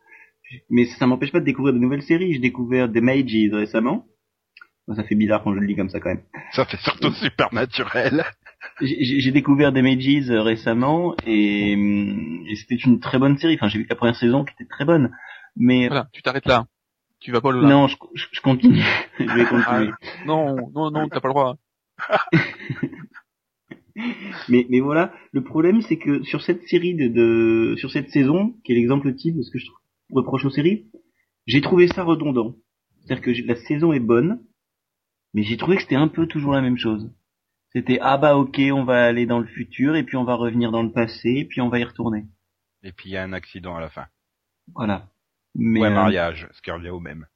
[0.69, 2.33] Mais ça m'empêche pas de découvrir de nouvelles séries.
[2.33, 4.07] J'ai découvert The Mages récemment.
[4.97, 6.25] Ça fait bizarre quand je le dis comme ça quand même.
[6.51, 8.25] Ça fait surtout super naturel.
[8.81, 13.55] J'ai- découvert The Mages euh, récemment et, hum, et c'était une très bonne série.
[13.55, 15.11] Enfin, j'ai vu que la première saison qui était très bonne.
[15.57, 16.67] Mais Voilà, tu t'arrêtes là.
[17.21, 18.81] Tu vas pas le non, je, je- continue.
[19.19, 19.91] je vais continuer.
[20.27, 21.57] Non, non, non, t'as pas le droit.
[24.49, 28.55] Mais, mais voilà, le problème c'est que sur cette série de, de sur cette saison,
[28.65, 29.67] qui est l'exemple type de ce que je
[30.13, 30.87] reproche aux séries,
[31.47, 32.55] j'ai trouvé ça redondant.
[33.01, 34.41] C'est-à-dire que la saison est bonne,
[35.35, 37.11] mais j'ai trouvé que c'était un peu toujours la même chose.
[37.73, 40.73] C'était ah bah ok, on va aller dans le futur et puis on va revenir
[40.73, 42.25] dans le passé et puis on va y retourner.
[42.83, 44.07] Et puis il y a un accident à la fin.
[44.75, 45.09] Voilà.
[45.55, 47.27] Mais Ou un euh, mariage, ce qui revient au même.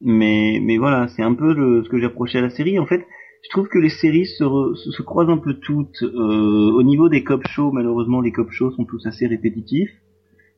[0.00, 2.78] mais mais voilà, c'est un peu le- ce que j'ai à la série.
[2.78, 3.06] En fait,
[3.44, 6.02] je trouve que les séries se, re- se, se croisent un peu toutes.
[6.02, 9.90] Euh, au niveau des cop shows, malheureusement, les cop shows sont tous assez répétitifs.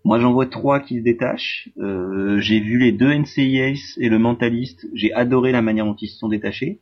[0.05, 1.69] Moi, j'en vois trois qui se détachent.
[1.79, 4.87] Euh, j'ai vu les deux NCIS et le Mentaliste.
[4.95, 6.81] J'ai adoré la manière dont ils se sont détachés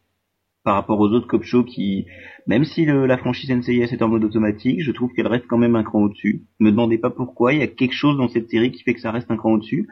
[0.65, 2.07] par rapport aux autres cop shows qui,
[2.47, 5.59] même si le- la franchise NCIS est en mode automatique, je trouve qu'elle reste quand
[5.59, 6.43] même un cran au-dessus.
[6.61, 7.53] Me demandez pas pourquoi.
[7.53, 9.53] Il y a quelque chose dans cette série qui fait que ça reste un cran
[9.53, 9.89] au-dessus.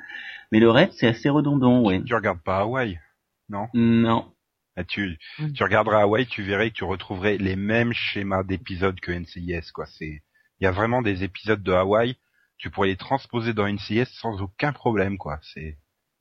[0.53, 2.03] Mais le reste, c'est assez redondant, ouais.
[2.05, 2.99] Tu regardes pas Hawaï,
[3.49, 3.67] non?
[3.75, 4.33] Non.
[4.77, 5.53] Ah, tu, Mm.
[5.53, 9.87] tu regarderas Hawaï, tu verrais que tu retrouverais les mêmes schémas d'épisodes que NCIS, quoi.
[9.87, 10.23] C'est,
[10.61, 12.17] il y a vraiment des épisodes de Hawaï,
[12.59, 15.39] tu pourrais les transposer dans NCIS sans aucun problème, quoi.
[15.43, 15.77] C'est,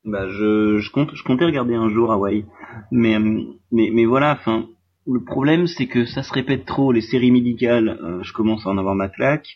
[0.06, 2.46] Bah, je, je compte, je comptais regarder un jour Hawaï,
[2.92, 4.32] mais, euh, mais, mais voilà.
[4.34, 4.68] Enfin,
[5.06, 6.92] le problème c'est que ça se répète trop.
[6.92, 9.48] Les séries médicales, euh, je commence à en avoir ma claque.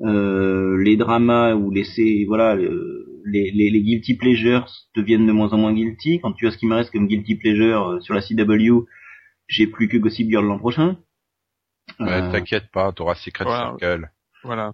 [0.00, 1.84] Euh, les dramas ou les,
[2.26, 6.20] voilà, le- les, les, les guilty pleasures deviennent de moins en moins guilty.
[6.20, 8.84] Quand tu vois ce qui me reste comme guilty pleasure euh, sur la CW,
[9.48, 10.98] j'ai plus que Gossip Girl l'an prochain.
[12.00, 13.76] Ouais, Euh, t'inquiète pas, t'auras Secret Voilà.
[13.78, 14.10] Circle.
[14.42, 14.72] Voilà.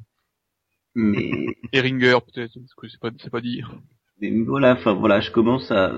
[0.94, 3.72] mais Eringer, peut-être, parce que c'est pas, c'est pas dire.
[4.20, 5.92] Mais voilà, enfin voilà, je commence à,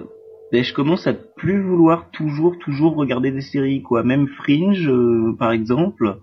[0.53, 4.03] mais je commence à plus vouloir toujours, toujours regarder des séries quoi.
[4.03, 6.19] Même Fringe, euh, par exemple,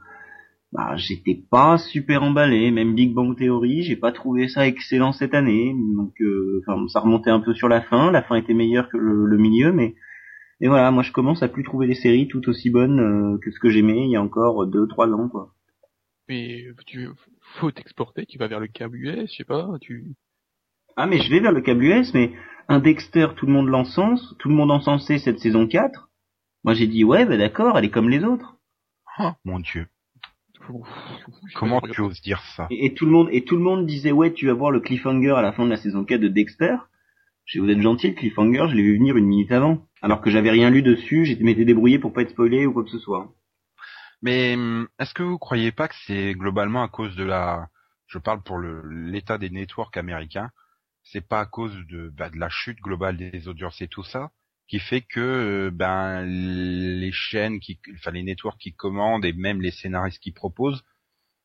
[0.72, 2.72] bah j'étais pas super emballé.
[2.72, 5.76] Même Big Bang Theory, j'ai pas trouvé ça excellent cette année.
[5.96, 8.12] Donc, euh, enfin, ça remontait un peu sur la fin.
[8.12, 9.96] La fin était meilleure que le, le milieu, mais
[10.62, 13.50] et voilà, moi je commence à plus trouver des séries tout aussi bonnes euh, que
[13.52, 15.54] ce que j'aimais il y a encore deux, trois ans quoi.
[16.28, 17.10] Mais tu
[17.60, 20.16] faut t'exporter, tu vas vers le câble US, je sais pas, tu.
[21.02, 22.34] Ah mais je vais vers le câble US, mais
[22.68, 26.10] un Dexter, tout le monde l'encense, tout le monde encensait cette saison 4.
[26.66, 28.58] Moi j'ai dit ouais, bah d'accord, elle est comme les autres.
[29.18, 29.88] Oh, mon dieu.
[31.56, 32.68] Comment tu oses dire ça?
[32.70, 34.82] Et, et tout le monde et tout le monde disait ouais, tu vas voir le
[34.82, 36.76] cliffhanger à la fin de la saison 4 de Dexter.
[37.46, 40.20] Je vais vous être gentil, le cliffhanger, je l'ai vu venir une minute avant, alors
[40.20, 42.92] que j'avais rien lu dessus, j'étais m'étais débrouillé pour pas être spoilé ou quoi que
[42.92, 43.34] ce soit.
[44.22, 47.70] Mais hum, est-ce que vous croyez pas que c'est globalement à cause de la,
[48.08, 50.50] je parle pour l'état des networks américains,
[51.12, 54.32] c'est pas à cause de bah, de la chute globale des audiences et tout ça
[54.68, 59.62] qui fait que euh, ben les chaînes qui, enfin les networks qui commandent et même
[59.62, 60.84] les scénaristes qui proposent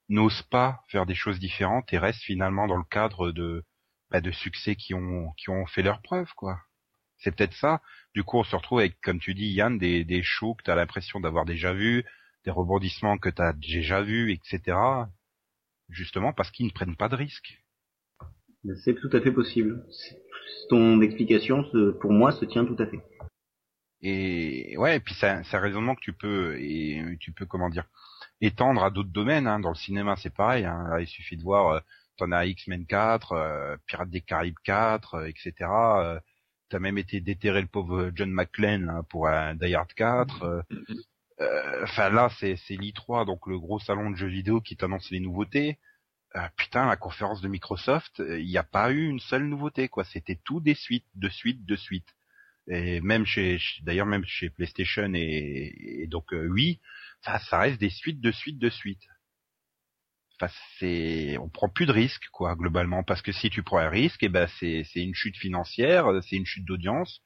[0.08, 3.64] n'osent pas faire des choses différentes et restent finalement dans le cadre de
[4.10, 6.58] bah, de succès qui ont qui ont fait leurs preuves quoi.
[7.18, 7.80] C'est peut-être ça.
[8.14, 10.70] Du coup, on se retrouve avec, comme tu dis, Yann, des, des shows que tu
[10.70, 12.04] as l'impression d'avoir déjà vus,
[12.44, 14.76] des rebondissements que tu as déjà vus, etc.
[15.88, 17.63] Justement parce qu'ils ne prennent pas de risques.
[18.84, 19.84] C'est tout à fait possible.
[20.70, 21.64] Ton explication,
[22.00, 23.00] pour moi, se tient tout à fait.
[24.02, 26.56] Et ouais, et puis c'est un, raisonnement que tu peux
[27.20, 27.86] tu peux comment dire
[28.40, 29.46] étendre à d'autres domaines.
[29.46, 29.60] Hein.
[29.60, 30.64] Dans le cinéma, c'est pareil.
[30.64, 30.86] Hein.
[30.90, 31.80] Là, il suffit de voir, euh,
[32.16, 35.52] t'en as X-Men 4, euh, Pirates des Caraïbes 4, euh, etc.
[36.70, 40.42] T'as même été déterré le pauvre John McClane là, pour un Die Hard 4.
[40.42, 40.62] euh.
[41.40, 45.20] Euh, Enfin là, c'est l'I3, donc le gros salon de jeux vidéo qui t'annonce les
[45.20, 45.78] nouveautés.
[46.36, 49.88] Euh, putain, la conférence de Microsoft, euh, il n'y a pas eu une seule nouveauté,
[49.88, 50.04] quoi.
[50.04, 52.08] C'était tout des suites, de suite, de suite.
[52.68, 56.80] Et même chez, d'ailleurs même chez PlayStation et, donc euh, oui,
[57.22, 59.02] ça, ça reste des suites, de suite, de suite.
[60.40, 63.88] Enfin, c'est, on prend plus de risques, quoi, globalement, parce que si tu prends un
[63.88, 67.22] risque, eh ben c'est, c'est une chute financière, euh, c'est une chute d'audience.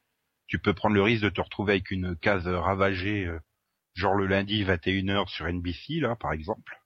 [0.49, 3.39] Tu peux prendre le risque de te retrouver avec une case ravagée, euh,
[3.95, 6.79] genre le lundi 21h sur NBC, là, par exemple,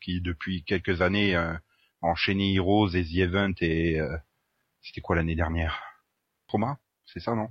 [0.00, 1.54] qui depuis quelques années euh,
[2.02, 4.16] enchaîné Heroes et The Event et euh,
[4.82, 5.80] c'était quoi l'année dernière?
[6.48, 7.48] Trauma, c'est ça, non?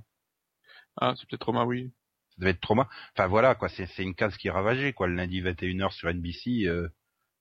[0.96, 1.92] Ah, c'est peut-être Romain, oui.
[2.30, 2.88] ça devait être trauma.
[3.14, 5.06] Enfin voilà quoi, c'est c'est une case qui est ravagée quoi.
[5.06, 6.88] Le lundi 21h sur NBC, euh,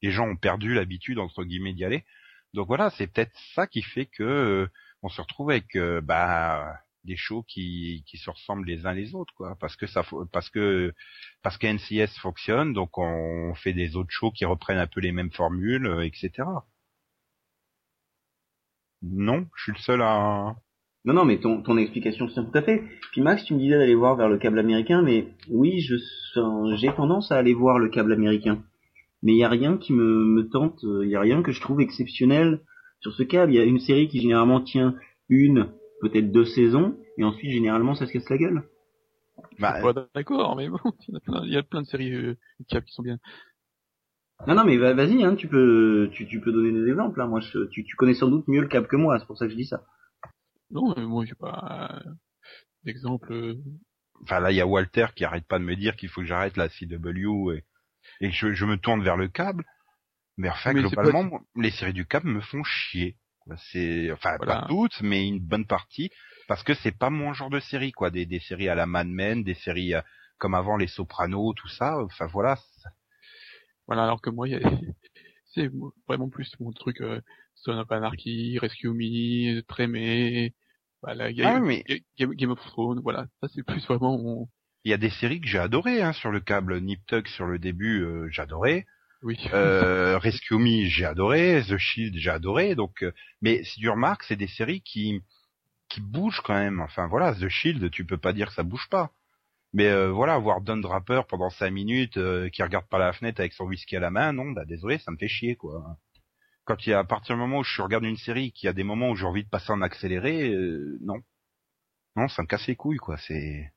[0.01, 2.05] les gens ont perdu l'habitude entre guillemets d'y aller.
[2.53, 4.67] Donc voilà, c'est peut-être ça qui fait que euh,
[5.03, 9.15] on se retrouve avec euh, bah des shows qui qui se ressemblent les uns les
[9.15, 10.93] autres quoi parce que ça parce que
[11.41, 15.11] parce que NCS fonctionne donc on fait des autres shows qui reprennent un peu les
[15.11, 16.43] mêmes formules euh, etc
[19.01, 20.55] non je suis le seul à
[21.05, 22.83] Non, non, mais ton, ton explication tient tout à fait.
[23.11, 25.95] Puis Max, tu me disais d'aller voir vers le câble américain, mais oui, je
[26.75, 28.61] j'ai tendance à aller voir le câble américain.
[29.23, 31.61] Mais il y a rien qui me, me tente, il y a rien que je
[31.61, 32.61] trouve exceptionnel
[32.99, 33.53] sur ce câble.
[33.53, 34.95] Il y a une série qui généralement tient
[35.29, 38.63] une, peut-être deux saisons, et ensuite généralement ça se casse la gueule.
[39.59, 42.37] bah, d'accord, mais bon, il y a plein, il y a plein de séries euh,
[42.67, 43.17] câbles qui sont bien.
[44.47, 47.21] Non, non, mais va- vas-y, hein, tu peux, tu, tu peux donner des exemples.
[47.21, 47.27] Hein.
[47.27, 49.45] Moi, je, tu, tu connais sans doute mieux le câble que moi, c'est pour ça
[49.45, 49.85] que je dis ça.
[50.71, 52.01] Non, mais moi j'ai pas
[52.83, 53.33] d'exemple.
[53.33, 53.55] euh,
[54.23, 56.27] enfin là il y a Walter qui arrête pas de me dire qu'il faut que
[56.27, 57.65] j'arrête la CW et,
[58.21, 59.65] et que je, je me tourne vers le câble
[60.37, 63.17] mais enfin Mais globalement les séries du câble me font chier.
[63.57, 64.61] C'est enfin Voilà.
[64.61, 66.09] pas toutes mais une bonne partie
[66.47, 69.07] parce que c'est pas mon genre de série quoi des, des séries à la Mad
[69.07, 70.01] Men des séries euh,
[70.37, 72.57] comme avant les Sopranos tout ça enfin voilà
[73.87, 74.47] Voilà, alors que moi,
[75.53, 75.69] c'est
[76.07, 77.21] vraiment plus mon truc euh,
[77.55, 80.53] Son of Anarchy, Rescue Me, Trémé,
[81.01, 81.83] voilà, Game, Ah, mais-
[82.17, 83.25] Game, Game of Thrones, voilà.
[83.41, 84.47] Ça, c'est plus vraiment mon...
[84.85, 87.45] il y a des séries que j'ai adorées hein, sur le câble Nip Tuck sur
[87.47, 88.85] le début euh, j'adorais
[89.21, 89.37] Oui.
[89.53, 91.61] Euh, Rescue Me, j'ai adoré.
[91.67, 92.75] The Shield, j'ai adoré.
[92.75, 95.21] Donc, euh, mais si tu remarques, c'est des séries qui
[95.89, 96.79] qui bougent quand même.
[96.81, 99.11] Enfin voilà, The Shield, tu peux pas dire que ça bouge pas.
[99.73, 103.39] Mais euh, voilà, voir Don Draper pendant cinq minutes euh, qui regarde par la fenêtre
[103.39, 105.97] avec son whisky à la main, non, bah désolé, ça me fait chier quoi.
[106.65, 108.69] Quand il y a à partir du moment où je regarde une série, qu'il y
[108.69, 111.21] a des moments où j'ai envie de passer en accéléré, euh, non,
[112.15, 113.17] non, ça me casse les couilles quoi.
[113.17, 113.71] C'est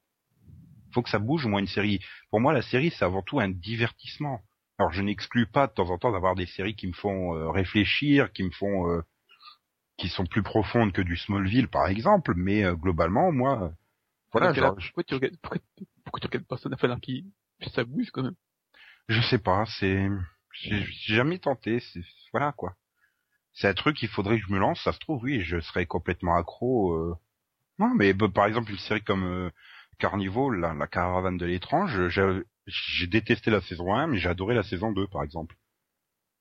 [0.92, 1.46] faut que ça bouge.
[1.46, 2.00] Moi, une série,
[2.30, 4.42] pour moi, la série, c'est avant tout un divertissement.
[4.82, 7.50] Alors je n'exclus pas de temps en temps d'avoir des séries qui me font euh,
[7.50, 9.02] réfléchir, qui me font euh,
[9.96, 13.72] qui sont plus profondes que du Smallville par exemple, mais euh, globalement moi
[14.32, 15.60] voilà, genre, je, pourquoi tu regardes, pourquoi,
[16.02, 17.26] pourquoi tu regardes pas Anarchy?
[17.72, 18.34] Ça bouge quand même.
[19.08, 20.08] je sais pas, c'est
[20.50, 22.00] j'ai jamais tenté, c'est
[22.32, 22.74] voilà quoi.
[23.52, 25.86] C'est un truc qu'il faudrait que je me lance, ça se trouve oui, je serais
[25.86, 27.14] complètement accro euh.
[27.78, 29.50] Non, mais bah, par exemple une série comme euh,
[30.00, 32.08] Carnival, la, la caravane de l'étrange,
[32.66, 35.56] j'ai détesté la saison 1 mais j'ai adoré la saison 2 par exemple.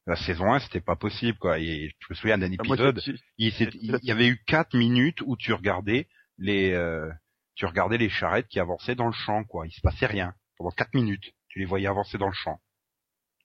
[0.08, 3.02] La saison 1, c'était pas possible quoi, et je me souviens d'un Ah, épisode
[3.38, 6.08] il, il y avait eu quatre minutes où tu regardais
[6.38, 7.10] les euh,
[7.56, 9.68] tu regardais les charrettes qui avançaient dans le champ quoi.
[9.68, 10.34] Il se passait rien.
[10.58, 12.60] Pendant quatre minutes tu les voyais avancer dans le champ.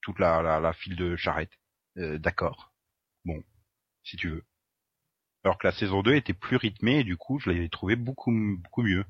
[0.02, 1.52] Toute la la, la file de charrettes.
[1.98, 2.72] Euh, d'accord.
[3.24, 3.42] Bon.
[4.04, 4.44] Si tu veux.
[5.44, 8.32] Alors que la saison 2 était plus rythmée et du coup je l'avais trouvé beaucoup
[8.62, 9.04] beaucoup mieux.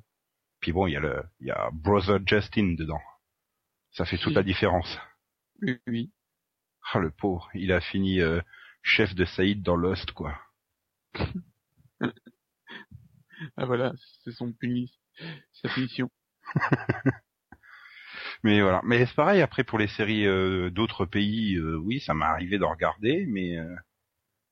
[0.60, 3.00] Puis bon il y a le il y a Brother Justin dedans
[3.96, 4.98] ça fait toute la différence
[5.62, 6.12] Oui, oui.
[6.92, 8.40] ah le pauvre il a fini euh,
[8.82, 10.38] chef de Saïd dans Lost quoi
[13.56, 13.92] Ah voilà,
[14.24, 14.98] c'est son puni,
[15.52, 16.10] sa punition.
[18.42, 18.80] Mais voilà.
[18.84, 22.58] Mais c'est pareil après pour les séries euh, d'autres pays, euh, oui, ça m'est arrivé
[22.58, 23.74] d'en regarder, mais euh,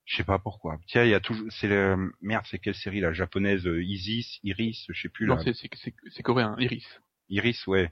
[0.05, 0.77] je sais pas pourquoi.
[0.87, 4.39] Tiens, il y a toujours, c'est le merde, c'est quelle série la japonaise euh, Isis,
[4.43, 5.53] Iris, je sais plus Non, là.
[5.53, 6.85] c'est coréen, Iris.
[7.29, 7.91] Iris, ouais.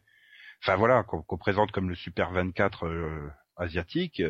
[0.63, 4.21] Enfin voilà, qu'on présente comme le Super 24 euh, asiatique.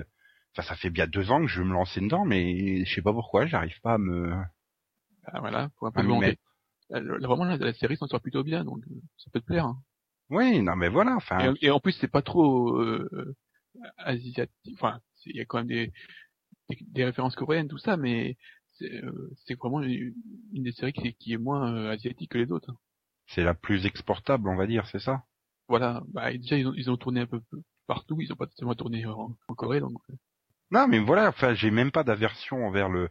[0.51, 3.01] Enfin, ça fait bien deux ans que je veux me lancer dedans, mais je sais
[3.03, 4.33] pas pourquoi, j'arrive pas à me.
[5.25, 6.27] Ah, voilà, pour un peu à de m'y volonté.
[6.27, 6.41] mettre.
[6.91, 9.65] Euh, Vraiment, la, la série s'en sort plutôt bien, donc euh, ça peut te plaire.
[9.65, 9.77] Hein.
[10.29, 11.15] Oui, non mais voilà.
[11.15, 13.35] Enfin, Et, et en plus, c'est pas trop euh, euh,
[13.97, 14.73] asiatique.
[14.73, 15.93] Enfin, il y a quand même des,
[16.69, 18.37] des, des références coréennes, tout ça, mais
[18.73, 20.13] c'est, euh, vraiment une,
[20.53, 22.73] des séries qui, est moins euh, asiatique que les autres.
[23.27, 25.23] c'est la plus exportable, on va dire, c'est ça?
[25.67, 26.01] Voilà.
[26.07, 27.41] Bah, déjà, ils ont, ils ont tourné un peu
[27.87, 28.19] partout.
[28.21, 29.97] Ils ont pas seulement tourné en, en Corée, donc.
[30.11, 30.15] euh,
[30.71, 33.09] Non, mais voilà, enfin, j'ai même pas d'aversion envers le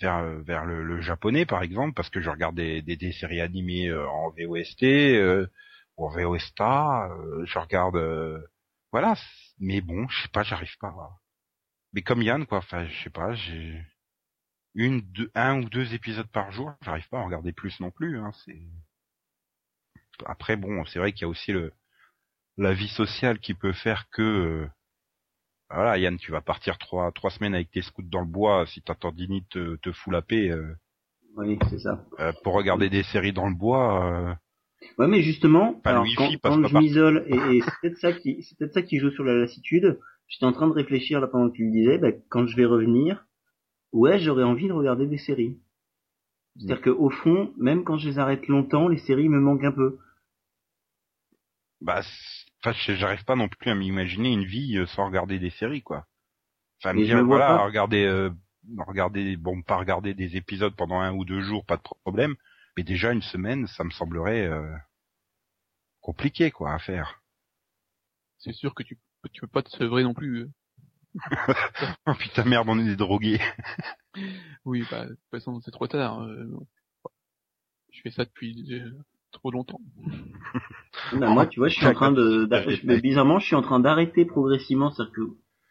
[0.00, 3.12] vers euh, vers le, le japonais par exemple parce que je regarde des des, des
[3.12, 4.84] séries animées euh, en VOST
[5.16, 5.46] euh,
[5.98, 8.40] ou en VOSTA, euh, je regarde euh,
[8.92, 9.14] voilà,
[9.60, 10.88] mais bon, je sais pas, j'arrive pas.
[10.88, 11.18] à-
[11.94, 13.82] Mais comme Yann quoi, enfin, je sais pas, j'ai
[14.74, 17.90] une deux un ou deux épisodes par jour, j'arrive pas à en regarder plus non
[17.92, 18.60] plus hein, c'est
[20.26, 21.72] après bon, c'est vrai qu'il y a aussi le
[22.60, 24.66] la vie sociale qui peut faire que euh,
[25.70, 28.82] voilà, Yann, tu vas partir trois trois semaines avec tes scouts dans le bois si
[28.82, 30.74] ta tendinite te, te fout la paix euh,
[31.36, 32.04] Oui, c'est ça.
[32.20, 34.04] euh, pour regarder des séries dans le bois.
[34.04, 34.34] euh,
[34.98, 36.30] Ouais, mais justement, Pas alors, quand,
[36.68, 39.34] je m'isole, et, et c'est peut-être ça qui, c'est peut-être ça qui joue sur la
[39.34, 39.98] lassitude.
[40.28, 42.64] J'étais en train de réfléchir là pendant que tu le disais, bah, quand je vais
[42.64, 43.26] revenir,
[43.92, 45.58] ouais, j'aurais envie de regarder des séries.
[46.56, 49.72] C'est-à-dire que au fond, même quand je les arrête longtemps, les séries me manquent un
[49.72, 49.98] peu.
[51.80, 52.02] bah,
[52.64, 55.82] enfin, je- j'arrive pas non plus à m'imaginer une vie euh, sans regarder des séries,
[55.82, 56.06] quoi.
[56.82, 57.64] Enfin, me dire vois voilà, pas.
[57.64, 58.30] regarder euh,
[58.78, 62.36] regarder, bon, pas regarder des épisodes pendant un ou deux jours, pas de problème.
[62.76, 64.72] Mais déjà une semaine, ça me semblerait euh,
[66.02, 67.22] compliqué, quoi, à faire.
[68.38, 68.98] C'est sûr que tu,
[69.32, 70.38] tu peux pas te sevrer non plus.
[70.40, 70.50] euh.
[72.06, 73.40] Oh putain merde, on est des drogués.
[74.64, 76.20] Oui, bah, de toute façon, c'est trop tard.
[76.22, 76.46] euh,
[77.92, 78.90] Je fais ça depuis euh,
[79.30, 79.80] trop longtemps.
[81.12, 82.48] Bah, moi, tu vois, je suis en train de,
[82.84, 85.22] mais bizarrement, je suis en train d'arrêter progressivement, c'est-à-dire que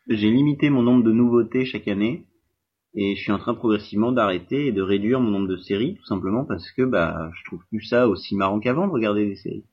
[0.10, 2.26] j'ai limité mon nombre de nouveautés chaque année,
[2.96, 6.06] et je suis en train progressivement d'arrêter et de réduire mon nombre de séries, tout
[6.06, 9.66] simplement parce que, bah, je trouve plus ça aussi marrant qu'avant de regarder des séries.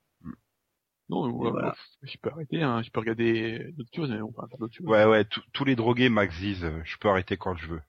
[1.08, 1.66] Non, ouais, voilà.
[1.68, 4.86] moi, je peux arrêter, hein, je peux regarder d'autres choses, mais on faire d'autres choses.
[4.86, 7.80] Ouais, ouais, tous- les drogués, Max disent, euh, je peux arrêter quand je veux.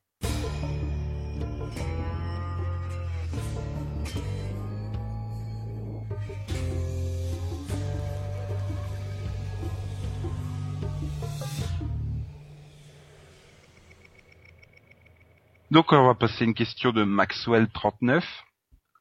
[15.71, 18.23] Donc on va passer une question de Maxwell39,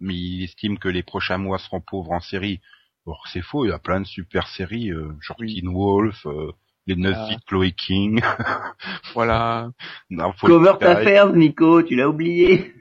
[0.01, 2.61] mais il estime que les prochains mois seront pauvres en série.
[3.05, 5.55] Or c'est faux, il y a plein de super séries, euh, genre Oui.
[5.61, 6.51] Teen Wolf, euh,
[6.87, 7.27] les 9 Ah.
[7.29, 8.21] vies de Chloe King.
[9.15, 9.71] Voilà.
[10.11, 12.75] non, faut Covert espérer- Affairs, Nico, tu l'as oublié.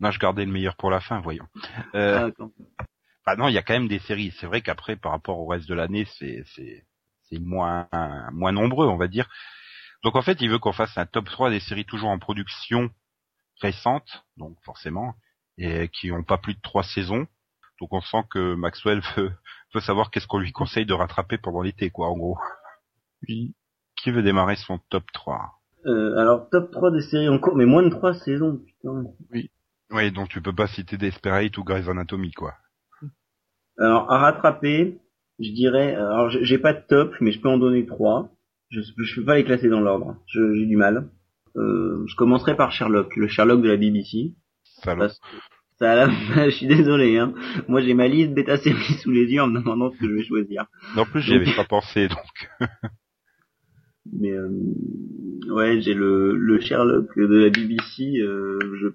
[0.00, 1.46] Non, je gardais le meilleur pour la fin, voyons.
[1.94, 2.84] Euh, Ah,
[3.26, 4.32] bah non, il y a quand même des séries.
[4.38, 6.84] C'est vrai qu'après, par rapport au reste de l'année, c'est c'est
[7.24, 7.88] c'est moins
[8.32, 9.28] moins nombreux, on va dire.
[10.04, 12.90] Donc en fait, il veut qu'on fasse un top 3 des séries toujours en production
[13.60, 15.14] récentes, donc forcément,
[15.56, 17.26] et qui ont pas plus de trois saisons.
[17.80, 19.32] Donc on sent que Maxwell veut,
[19.74, 22.38] veut savoir qu'est-ce qu'on lui conseille de rattraper pendant l'été, quoi, en gros.
[23.28, 23.54] Oui.
[23.96, 27.66] Qui veut démarrer son top 3 Euh, alors, top 3 des séries en cours, mais
[27.66, 29.04] moins de 3 saisons, putain.
[29.90, 32.54] Oui, donc tu peux pas citer Desperate ou Grey's Anatomy, quoi.
[33.78, 35.00] Alors, à rattraper,
[35.38, 38.28] je dirais, alors j'ai j'ai pas de top, mais je peux en donner trois.
[38.70, 40.16] Je, je peux pas les classer dans l'ordre.
[40.26, 41.10] J'ai du mal.
[41.56, 44.34] Euh, je commencerai par Sherlock, le Sherlock de la BBC.
[44.84, 45.08] Salaud.
[45.78, 46.08] Ça
[46.44, 47.32] je suis désolé, hein.
[47.68, 50.12] Moi, j'ai ma liste bêta série sous les yeux en me demandant ce que je
[50.14, 50.66] vais choisir.
[50.96, 52.50] En plus, j'y avais pas pensé, donc.
[54.12, 54.48] Mais euh,
[55.50, 58.18] ouais, j'ai le, le Sherlock de la BBC.
[58.20, 58.88] euh, je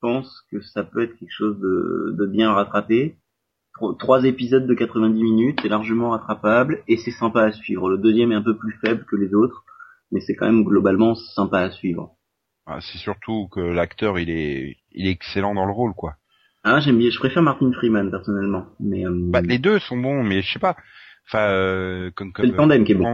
[0.00, 3.16] pense que ça peut être quelque chose de, de bien rattrapé.
[3.78, 7.88] Tro- Trois épisodes de 90 minutes, c'est largement rattrapable et c'est sympa à suivre.
[7.88, 9.64] Le deuxième est un peu plus faible que les autres,
[10.10, 12.16] mais c'est quand même globalement sympa à suivre.
[12.66, 16.16] Ah, C'est surtout que l'acteur, il est, il est excellent dans le rôle, quoi.
[16.64, 20.24] Ah, j'aime bien, je préfère Martin Freeman personnellement, mais euh, Bah, les deux sont bons,
[20.24, 20.76] mais je sais pas.
[21.28, 23.04] Enfin, euh, comme, le tandem qui est bon.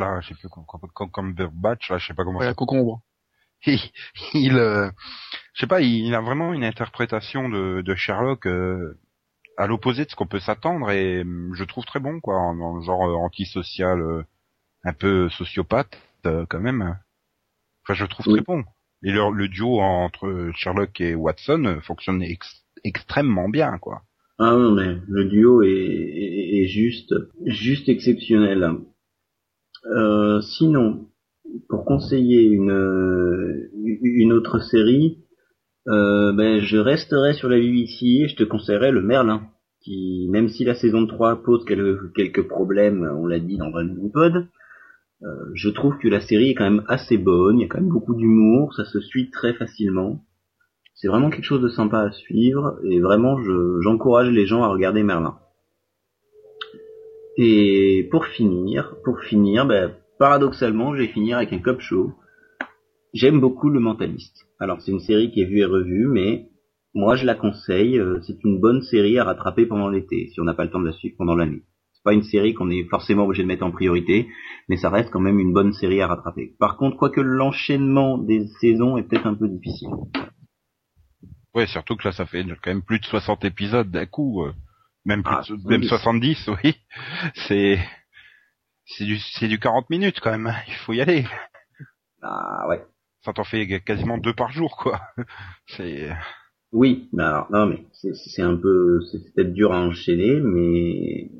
[0.00, 0.48] Là, je sais plus,
[1.92, 2.54] là, je sais pas comment ça
[3.66, 3.78] il,
[4.34, 4.90] il, euh,
[5.54, 8.98] je sais pas, il a vraiment une interprétation de, de Sherlock euh,
[9.60, 12.54] à l'opposé de ce qu'on peut s'attendre et hum, je trouve très bon quoi, en-
[12.56, 14.22] dans le genre euh, antisocial, euh,
[14.84, 16.96] un peu sociopathe euh, quand même.
[17.84, 18.34] Enfin, je trouve Oui.
[18.34, 18.64] très bon.
[19.02, 24.02] Et le, le duo entre Sherlock et Watson fonctionne ex- extrêmement bien quoi.
[24.38, 27.14] Ah non, mais le duo est, est, est juste,
[27.46, 28.70] juste exceptionnel.
[29.96, 31.06] Euh, sinon,
[31.68, 33.68] pour conseiller une,
[34.02, 35.18] une autre série,
[35.88, 39.42] euh, ben, je resterai sur la BBC et je te conseillerais le Merlin,
[39.82, 44.46] qui, même si la saison 3 pose quelques, problèmes, on l'a dit dans Van Pod,
[45.22, 47.80] euh, je trouve que la série est quand même assez bonne, il y a quand
[47.80, 50.24] même beaucoup d'humour, ça se suit très facilement.
[50.94, 54.68] C'est vraiment quelque chose de sympa à suivre et vraiment je- j'encourage les gens à
[54.68, 55.38] regarder Merlin.
[57.36, 62.12] Et pour finir, pour finir, ben, paradoxalement, je vais finir avec un cop show.
[63.12, 64.46] J'aime beaucoup Le Mentaliste.
[64.58, 66.48] Alors c'est une série qui est vue et revue, mais
[66.94, 67.98] moi je la conseille.
[67.98, 70.80] euh, C'est une bonne série à rattraper pendant l'été, si on n'a pas le temps
[70.80, 71.62] de la suivre pendant l'année.
[71.92, 74.28] C'est pas une série qu'on est forcément obligé de mettre en priorité,
[74.68, 76.54] mais ça reste quand même une bonne série à rattraper.
[76.58, 79.88] Par contre, quoique l'enchaînement des saisons est peut-être un peu difficile.
[81.54, 84.52] Ouais, surtout que là, ça fait quand même plus de 60 épisodes d'un coup, euh,
[85.04, 86.36] même plus Ah, de- même 70.
[86.36, 86.74] 70, oui.
[87.34, 87.78] C'est
[88.86, 90.46] c'est du c'est du 40 minutes quand même.
[90.46, 90.54] hein.
[90.68, 91.24] Il faut y aller.
[92.22, 92.82] Ah ouais.
[93.22, 95.00] Ça t'en fait quasiment deux par jour, quoi.
[95.66, 96.10] C'est
[96.72, 101.30] Oui, mais alors, non, mais c'est- un peu, c'est peut-être dur à enchaîner, mais,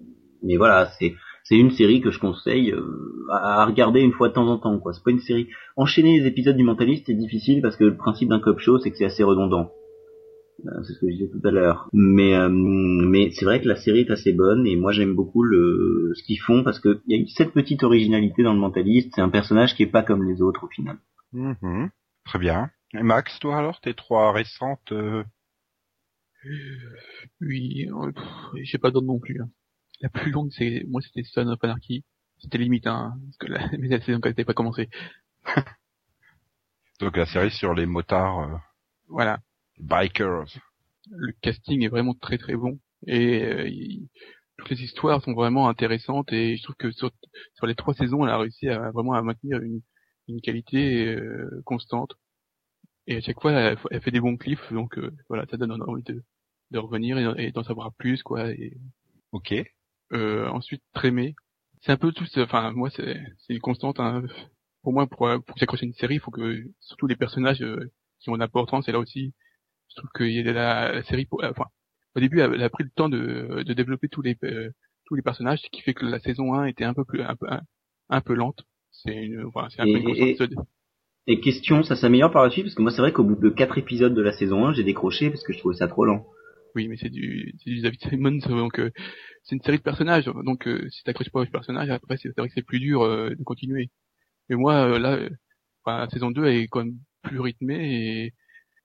[0.43, 1.15] mais voilà, c'est,
[1.45, 2.83] c'est une série que je conseille euh,
[3.31, 4.93] à regarder une fois de temps en temps, quoi.
[4.93, 5.49] C'est pas une série.
[5.77, 8.91] Enchaîner les épisodes du Mentaliste c'est difficile parce que le principe d'un cop show, c'est
[8.91, 9.71] que c'est assez redondant.
[10.67, 11.89] Euh, C'est ce que je disais tout à l'heure.
[11.93, 15.43] Mais, euh, mais c'est vrai que la série est assez bonne et moi j'aime beaucoup
[15.43, 19.13] le ce qu'ils font parce que il y a cette petite originalité dans le Mentaliste.
[19.15, 20.97] C'est un personnage qui est pas comme les autres au final.
[21.33, 21.91] Mhm.
[22.25, 22.71] très bien.
[22.95, 25.25] Et Max, toi alors, tes trois récentes euh,
[27.41, 28.13] Oui, euh,
[28.63, 29.41] j'ai pas d'autre non plus.
[29.43, 29.51] hein.
[30.01, 32.05] La plus longue, c'est moi, c'était Son of Anarchy.
[32.39, 34.89] C'était limite, hein, parce que la, mais la saison n'était pas commencée.
[37.01, 38.57] Donc la série sur les motards, euh,
[39.09, 39.39] Voilà.
[39.79, 40.47] bikers.
[41.11, 44.09] Le casting est vraiment très très bon et euh, il-
[44.59, 47.11] toutes les histoires sont vraiment intéressantes et je trouve que sur,
[47.57, 49.81] sur les trois saisons, elle a réussi à vraiment à maintenir une,
[50.31, 52.17] une qualité euh, constante.
[53.07, 55.73] Et à chaque fois, elle, elle fait des bons clips, donc euh, voilà, ça donne
[55.83, 56.23] envie de,
[56.71, 58.51] de revenir et, d'en savoir plus, quoi.
[58.53, 58.77] Et
[59.33, 59.55] Ok.
[60.13, 61.35] euh, ensuite, Trémé,
[61.83, 64.01] c'est un peu tout, enfin moi c'est c'est une constante.
[64.01, 64.23] hein.
[64.83, 67.91] Pour moi, pour, pour s'accrocher à une série, il faut que surtout les personnages euh,
[68.21, 68.89] qui ont d'importance.
[68.89, 69.35] Et là aussi,
[69.91, 71.67] je trouve que il y a la, la série, pour, enfin
[72.17, 74.71] au début, elle, a pris le temps de, de développer tous les euh,
[75.07, 77.37] tous les personnages, ce qui fait que la saison 1 était un peu plus un
[77.37, 77.63] peu un,
[78.11, 78.65] un peu lente.
[79.03, 80.39] C'est une, enfin, c'est un peu Et- une et-.
[81.29, 83.51] Et question, ça s'améliore par la suite parce que moi c'est vrai qu'au bout de
[83.51, 86.27] quatre épisodes de la saison 1, j'ai décroché parce que je trouvais ça trop lent.
[86.77, 88.91] Oui, mais c'est du, c'est du David Simons, donc euh,
[89.43, 90.27] c'est une série de personnages.
[90.45, 93.03] Donc euh, si t'accroches pas aux personnages, après c'est c'est vrai que c'est plus dur
[93.03, 93.91] euh, de continuer.
[94.49, 95.31] Mais moi euh, là, euh,
[95.85, 98.35] enfin, la saison 2 est quand même plus rythmée et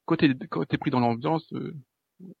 [0.06, 1.74] quand t'es quand t'es pris dans l'ambiance, euh,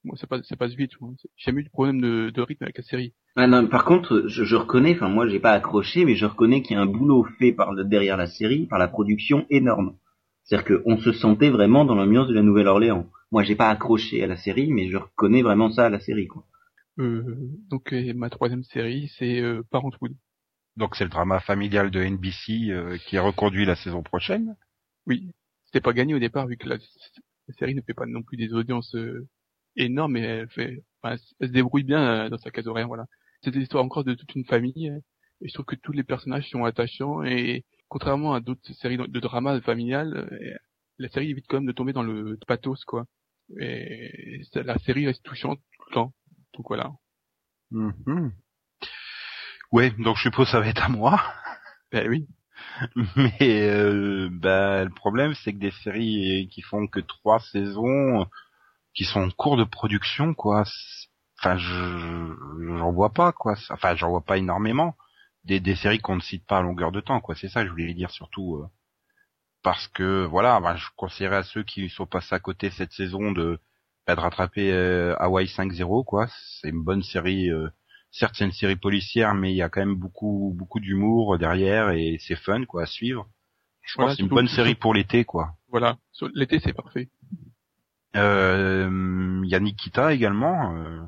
[0.04, 0.92] moi ça passe ça passe vite.
[1.00, 1.12] moi.
[1.36, 3.14] J'ai jamais eu de problème de, de rythme avec la série.
[3.36, 6.62] Ah non, par contre, je, je reconnais, enfin moi j'ai pas accroché, mais je reconnais
[6.62, 9.96] qu'il y a un boulot fait par le- derrière la série, par la production énorme.
[10.44, 13.06] C'est-à-dire qu'on se sentait vraiment dans l'ambiance de la Nouvelle-Orléans.
[13.32, 16.28] Moi j'ai pas accroché à la série, mais je reconnais vraiment ça à la série.
[16.28, 16.44] Quoi.
[16.98, 17.22] Euh,
[17.68, 20.14] donc euh, ma troisième série c'est euh, Parenthood.
[20.76, 24.56] Donc c'est le drama familial de NBC euh, qui est reconduit la saison prochaine.
[25.06, 25.30] Oui,
[25.66, 28.36] c'était pas gagné au départ vu que la, la série ne fait pas non plus
[28.36, 28.94] des audiences
[29.76, 33.06] énormes, mais elle fait, enfin, elle se débrouille bien euh, dans sa case horaire, voilà.
[33.42, 34.98] C'est l'histoire encore de toute une famille, euh,
[35.42, 39.20] et je trouve que tous les personnages sont attachants et contrairement à d'autres séries de
[39.20, 40.56] drama familial, euh,
[40.98, 43.04] la série évite quand même de tomber dans le pathos, quoi.
[43.60, 46.12] Et la série reste touchante tout le temps.
[46.54, 46.92] Donc voilà.
[47.70, 48.32] Mhm.
[49.72, 51.20] Ouais, donc je suppose que ça va être à moi.
[51.92, 52.26] Ben oui.
[53.16, 58.26] Mais euh, bah, le problème, c'est que des séries qui font que trois saisons,
[58.96, 60.64] qui sont en cours de production, quoi.
[61.38, 62.34] Enfin, je
[62.78, 63.54] j'en vois pas, quoi.
[63.70, 64.96] Enfin, j'en vois pas énormément.
[65.44, 67.36] Des, des séries qu'on ne cite pas à longueur de temps, quoi.
[67.36, 68.56] C'est ça que je voulais dire surtout.
[68.56, 68.66] euh,
[69.62, 73.32] parce que voilà, bah, je conseillerais à ceux qui sont passés à côté cette saison
[73.32, 73.58] de,
[74.06, 76.28] bah, de rattraper euh, Hawaii 5-0, quoi.
[76.60, 77.50] C'est une bonne série.
[77.50, 77.68] euh,
[78.12, 81.90] certes, c'est une série policière, mais il y a quand même beaucoup beaucoup d'humour derrière
[81.90, 83.28] et c'est fun, quoi, à suivre.
[83.82, 85.54] Je pense que c'est une bonne série pour l'été, quoi.
[85.68, 85.96] Voilà.
[86.34, 87.08] L'été, c'est parfait.
[88.16, 90.74] Euh, Il y a Nikita également.
[90.76, 91.00] euh,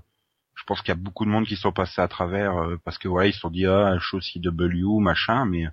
[0.55, 2.99] je pense qu'il y a beaucoup de monde qui sont passés à travers euh, parce
[2.99, 5.67] que voilà, ils se sont dit ah, show CW, machin, mais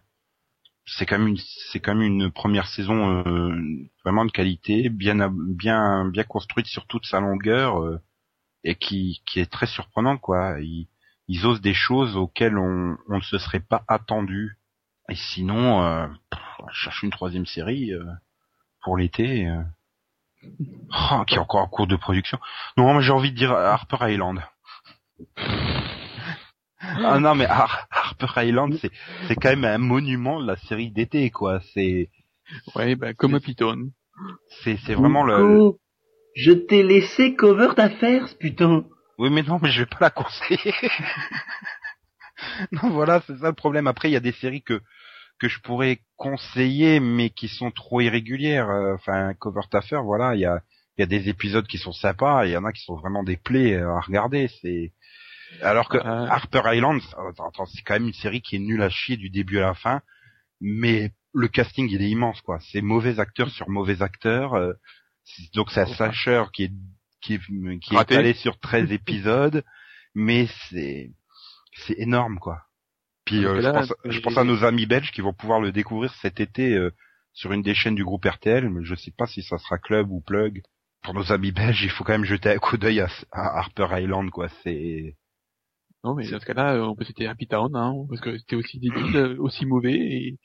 [0.86, 1.38] c'est quand même une
[1.72, 3.56] c'est quand même une première saison euh,
[4.04, 8.00] vraiment de qualité, bien bien bien construite sur toute sa longueur
[8.64, 10.60] et qui qui est très surprenante quoi.
[10.62, 10.88] Ils,
[11.46, 14.60] osent des choses auxquelles on ne se serait pas attendu.
[15.10, 16.08] Et sinon, euh,
[16.72, 17.92] cherche une troisième série
[18.84, 19.48] pour l'été.
[21.12, 22.40] Oh, qui est encore en cours de production.
[22.78, 24.42] Non, moi j'ai envie de dire Harper Island.
[26.82, 28.92] ah non, mais Har- Harper Island, c'est
[29.28, 31.60] c'est quand même un monument de la série d'été, quoi.
[31.74, 32.10] C'est
[32.76, 33.90] Ouais, ben comme Python.
[34.64, 35.72] c'est c'est vraiment le.
[36.36, 38.86] Je t'ai laissé cover d'affaires, putain.
[39.18, 40.74] Oui, mais non, mais je vais pas la conseiller.
[42.72, 43.88] non, voilà, c'est ça le problème.
[43.88, 44.82] Après, il y a des séries que
[45.40, 48.70] que je pourrais conseiller, mais qui sont trop irrégulières.
[48.70, 50.62] Euh, Enfin, Cover Taffer, voilà, il y a
[50.98, 53.24] il y a des épisodes qui sont sympas, il y en a qui sont vraiment
[53.24, 54.48] des plaies à regarder.
[54.62, 54.94] C'est
[55.62, 56.28] alors que Euh.
[56.28, 59.68] Harper Island, c'est quand même une série qui est nulle à chier du début à
[59.68, 60.02] la fin,
[60.62, 62.60] mais le casting il est immense quoi.
[62.72, 64.54] C'est mauvais acteur sur mauvais acteur.
[64.54, 64.74] euh,
[65.54, 66.72] donc c'est un slasher qui est
[67.22, 67.40] qui est,
[67.80, 69.64] qui est étalé sur 13 épisodes,
[70.14, 71.12] mais c'est
[71.86, 72.62] c'est énorme quoi.
[73.26, 76.14] Puis euh, je, pense, je pense à nos amis belges qui vont pouvoir le découvrir
[76.22, 76.92] cet été euh,
[77.34, 80.12] sur une des chaînes du groupe RTL, mais je sais pas si ça sera Club
[80.12, 80.62] ou Plug.
[81.02, 83.88] Pour nos amis belges, il faut quand même jeter un coup d'œil à, à Harper
[83.92, 84.48] Island quoi.
[84.64, 85.16] C'est
[86.04, 88.56] Non, mais dans ce cas-là, euh, on peut citer Happy Town, hein, parce que c'était
[88.56, 90.38] aussi débile, euh, aussi mauvais, et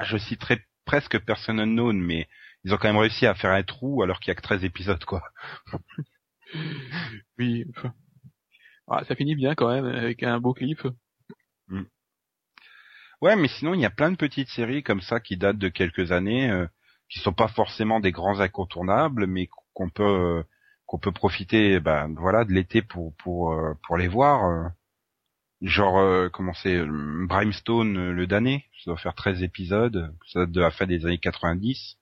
[0.00, 2.28] je citerai presque Person Unknown, mais
[2.64, 4.64] ils ont quand même réussi à faire un trou alors qu'il y a que 13
[4.64, 5.22] épisodes quoi.
[7.38, 7.94] oui, enfin,
[8.88, 10.86] ah, ça finit bien quand même, avec un beau clip.
[13.20, 15.68] Ouais, mais sinon il y a plein de petites séries comme ça qui datent de
[15.68, 16.66] quelques années, euh,
[17.08, 20.42] qui sont pas forcément des grands incontournables, mais qu'on peut euh,
[20.86, 24.44] qu'on peut profiter, ben voilà, de l'été pour pour euh, pour les voir.
[24.44, 24.68] euh.
[25.60, 30.52] Genre euh, comment c'est euh, Brimstone le damné, ça doit faire 13 épisodes, ça date
[30.52, 31.96] de la fin des années 90.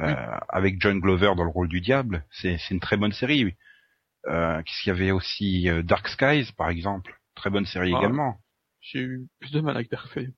[0.00, 3.44] euh, avec John Glover dans le rôle du diable, c'est c'est une très bonne série.
[3.44, 3.54] oui.
[4.26, 7.98] Euh, Qu'est-ce qu'il y avait aussi Dark Skies par exemple, très bonne série Ah.
[8.00, 8.40] également.
[8.92, 10.34] J'ai eu plus de mal avec Dark Fate.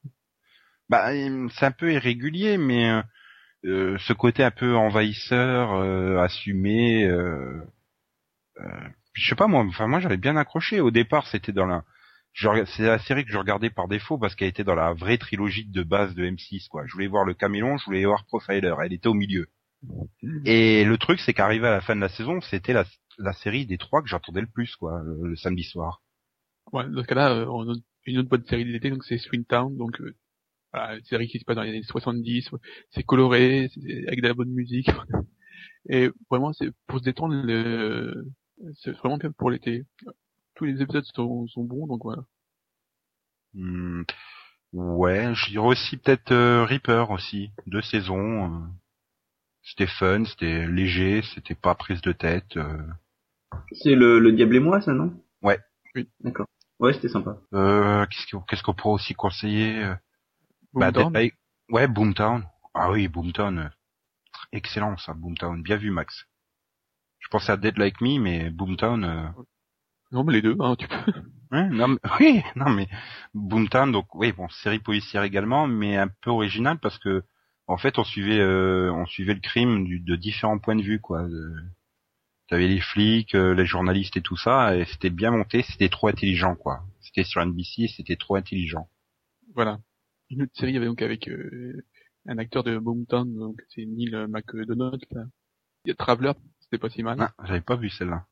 [0.88, 1.11] Bah,
[1.51, 3.03] c'est un peu irrégulier, mais euh,
[3.66, 7.05] euh, ce côté un peu envahisseur, euh, assumé.
[7.05, 7.61] Euh,
[8.61, 9.64] euh, je sais pas moi.
[9.64, 10.80] Enfin moi j'avais bien accroché.
[10.80, 11.84] Au départ c'était dans la,
[12.34, 15.66] c'est la série que je regardais par défaut parce qu'elle était dans la vraie trilogie
[15.66, 16.86] de base de M6 quoi.
[16.86, 18.74] Je voulais voir le Camelon, je voulais voir Profiler.
[18.82, 19.49] Elle était au milieu.
[20.46, 22.84] Et le truc c'est qu'arrivé à la fin de la saison, c'était la,
[23.18, 26.01] la série des trois que j'attendais le plus quoi, le, le samedi soir.
[26.72, 27.64] Ouais, dans ce cas-là, euh, on
[28.12, 30.14] une autre bonne série d'été, donc c'est Swingtown, donc euh,
[30.72, 32.50] voilà, une série qui se passe dans les années 70,
[32.90, 34.90] c'est coloré, c'est avec de la bonne musique,
[35.90, 38.26] et vraiment c'est pour se détendre, le...
[38.82, 39.84] c'est vraiment bien pour l'été.
[40.56, 42.22] Tous les épisodes sont, sont bons, donc voilà.
[43.54, 44.04] Hmm,
[44.72, 48.46] ouais, je dirais aussi peut-être euh, Reaper aussi, deux saisons.
[48.54, 48.66] euh,
[49.62, 52.56] c'était fun, c'était léger, c'était pas prise de tête.
[52.56, 52.76] euh.
[53.72, 55.11] C'est le, le Diable et moi, ça, non?
[55.42, 55.59] Ouais.
[55.94, 56.09] Oui.
[56.20, 56.46] D'accord.
[56.81, 57.37] Ouais, c'était sympa.
[57.55, 59.95] Euh, qu'est-ce qu'on qu'est-ce qu'on pourrait aussi conseiller euh,
[60.74, 61.39] bah, Boomtown, Dead by-
[61.74, 62.45] Ouais, Boomtown.
[62.74, 63.59] Ah oui, Boomtown.
[63.59, 63.68] euh,
[64.53, 65.62] Excellent ça, Boomtown.
[65.62, 66.26] Bien vu, Max.
[67.20, 69.05] Je pensais à Dead Like Me, mais Boomtown.
[69.05, 69.29] euh,
[70.12, 70.97] Non, mais les deux, hein, tu peux.
[71.51, 72.89] Ouais, non, mais, oui, non mais
[73.35, 77.24] Boomtown, donc oui, bon, série policière également, mais un peu originale parce que
[77.66, 81.01] en fait, on suivait, euh, on suivait le crime du, de différents points de vue,
[81.01, 81.22] quoi.
[81.29, 81.55] De-
[82.49, 86.09] T'avais les flics, euh, les journalistes et tout ça, et c'était bien monté, c'était trop
[86.09, 86.82] intelligent, quoi.
[87.01, 88.88] C'était sur NBC, et c'était trop intelligent.
[89.55, 89.78] Voilà.
[90.30, 91.84] Une autre série, il y avait donc avec euh,
[92.26, 95.24] un acteur de Boomtown, donc c'est Neil McDonough, là.
[95.84, 97.18] Il y a Traveler, c'était pas si mal.
[97.18, 98.26] Ah, j'avais pas vu celle-là.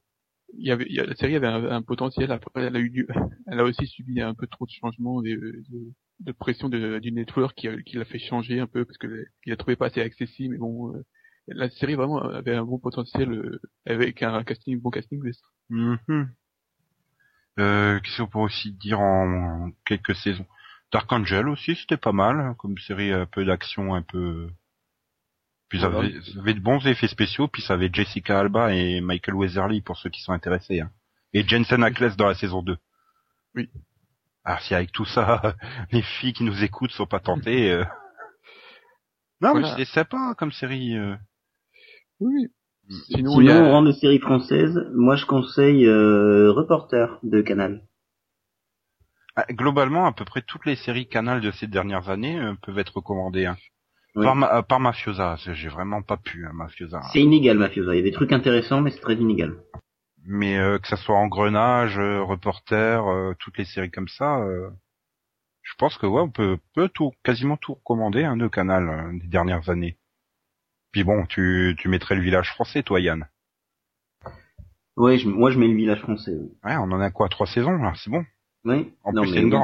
[0.59, 2.31] il y avait, il y a- la série avait un, un potentiel.
[2.33, 3.07] Après, elle a eu du,
[3.47, 5.31] elle a aussi subi un peu trop de changements, de,
[5.69, 9.27] de, de pression de, du network qui, qui l'a fait changer un peu parce que
[9.45, 10.55] il a trouvé pas assez accessible.
[10.55, 11.05] Mais bon, euh,
[11.49, 15.21] la série vraiment avait un bon potentiel euh, avec un casting, bon casting.
[15.23, 15.33] mais-
[15.69, 16.31] Mhm.
[17.59, 20.47] Euh, qu'est-ce qu'on peut aussi dire en, en quelques saisons?
[20.93, 24.49] Dark Angel aussi, c'était pas mal, hein, comme série un peu d'action, un peu...
[25.69, 29.01] Puis ça avait, ça avait de bons effets spéciaux, puis ça avait Jessica Alba et
[29.01, 30.81] Michael Weatherly pour ceux qui sont intéressés.
[30.81, 30.91] Hein.
[31.33, 32.77] Et Jensen Ackles dans la saison 2.
[33.57, 33.69] Oui.
[34.45, 35.57] Alors si avec tout ça,
[35.91, 37.73] les filles qui nous écoutent sont pas tentées...
[37.73, 37.85] euh,
[39.41, 39.71] Non Voilà.
[39.77, 40.97] mais c'est sympa comme série.
[40.97, 41.17] euh.
[42.21, 42.47] Oui.
[42.89, 42.95] Mm.
[43.09, 44.81] Sinon, Sinon, il y a, on rentre de séries françaises.
[44.95, 47.83] Moi, je conseille euh, Reporter de Canal.
[49.35, 52.79] Ah, Globalement, à peu près toutes les séries Canal de ces dernières années euh, peuvent
[52.79, 53.47] être recommandées.
[53.47, 53.57] Hein.
[54.14, 54.25] Oui.
[54.25, 57.03] Par, ma- euh, par Mafiosa, c'est- j'ai vraiment pas pu hein, Mafiosa.
[57.12, 57.95] C'est inégal, Mafiosa.
[57.95, 59.55] Il y a des trucs intéressants, mais c'est très inégal.
[60.25, 64.71] Mais euh, que ça soit Engrenage, euh, Reporter, euh, toutes les séries comme ça, euh,
[65.62, 69.19] je pense que ouais, on peut, peut tout, quasiment tout recommander hein, de Canal euh,
[69.21, 69.99] des dernières années.
[70.93, 73.26] Puis bon, tu, tu mettrais le village français, toi Yann.
[74.97, 76.32] Ouais, je- moi, je mets le village français.
[76.34, 76.49] Oui.
[76.64, 78.24] Ouais, on en a quoi, trois saisons là, c'est bon.
[78.64, 78.93] Oui.
[79.05, 79.61] En Non, plus, c'est une oui.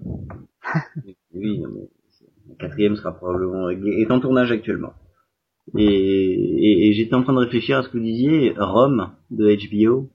[1.34, 1.88] Oui, non, mais
[2.48, 4.94] la quatrième sera probablement est en tournage actuellement.
[5.76, 9.54] Et, et, et j'étais en train de réfléchir à ce que vous disiez, Rome de
[9.54, 10.08] HBO.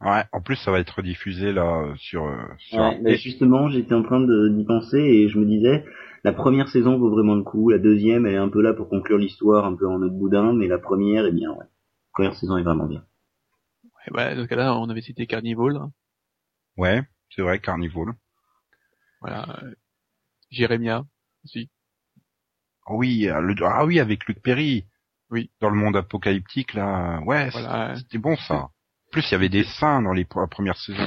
[0.00, 2.24] Ouais, en plus ça va être diffusé là sur.
[2.26, 5.84] euh, sur Ouais, bah, justement, j'étais en train de- d'y penser et je me disais,
[6.24, 8.88] la première saison vaut vraiment le coup, la deuxième, elle est un peu là pour
[8.88, 11.64] conclure l'histoire, un peu en mode boudin, mais la première, eh bien, ouais.
[11.64, 13.04] La première saison est vraiment bien.
[13.84, 15.76] ouais, bah, dans ce cas-là, on avait cité Carnival.
[15.76, 15.92] hein.
[16.76, 18.14] Ouais, c'est vrai, Carnival.
[19.20, 19.60] Voilà.
[20.50, 21.04] Jérémia
[21.44, 21.70] aussi.
[22.86, 24.86] Ah Oui, euh, le, ah oui, avec Luc Perry.
[25.30, 25.50] Oui.
[25.60, 27.20] Dans le monde apocalyptique, là.
[27.26, 27.96] Ouais, Voilà.
[27.96, 28.54] c'était bon, ça.
[28.54, 28.70] En
[29.12, 31.04] plus, il y avait des seins dans les la première saison.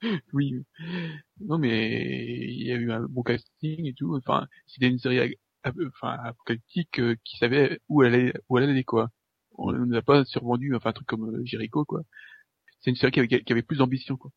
[0.32, 0.64] Oui.
[1.40, 1.98] Non, mais
[2.48, 4.16] il y a eu un bon casting et tout.
[4.16, 8.84] Enfin, c'était une série enfin, apocalyptique euh, qui savait où elle allait, où elle allait
[8.84, 9.10] quoi.
[9.58, 12.02] On ne nous a pas survendu, enfin, un truc comme euh, Jericho, quoi.
[12.80, 14.30] C'est une série qui avait, plus d'ambition, quoi.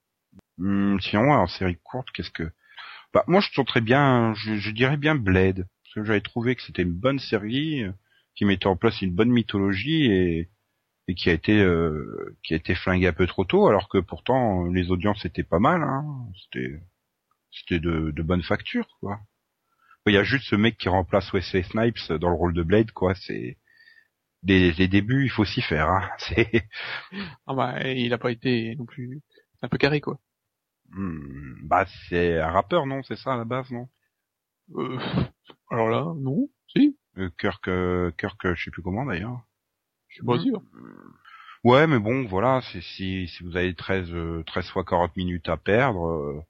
[0.60, 2.50] Hum, sinon, en série courte, qu'est-ce que...
[3.14, 5.68] Bah, moi, je tenterais bien, je, je dirais bien Blade.
[5.84, 7.92] Parce que j'avais trouvé que c'était une bonne série, euh,
[8.36, 10.50] qui mettait en place une bonne mythologie et,
[11.10, 13.98] et qui a été, euh, qui a été flinguée un peu trop tôt, alors que
[13.98, 16.06] pourtant, les audiences étaient pas mal, hein.
[16.44, 16.80] C'était,
[17.52, 19.20] c'était de, de bonne facture, quoi.
[20.08, 22.92] Il y a juste ce mec qui remplace Wesley Snipes dans le rôle de Blade,
[22.92, 23.16] quoi.
[23.16, 23.58] C'est,
[24.44, 26.10] des, les débuts, il faut s'y faire, hein.
[26.20, 26.68] C'est,
[27.48, 29.22] Ah bah, il a pas été non plus
[29.62, 30.20] un peu carré, quoi.
[30.92, 33.04] Hmm, bah, c'est un rappeur, non?
[33.04, 33.90] C'est ça, à la base, non?
[34.76, 35.00] Euh,
[35.72, 39.42] alors là, non, si, Euh, Kirk, euh, Kirk, je sais plus comment d'ailleurs.
[40.10, 40.62] Je suis pas sûr.
[41.64, 45.50] Ouais, mais bon, voilà, c'est si si vous avez 13 euh, 13 fois 40 minutes
[45.50, 46.42] à perdre euh,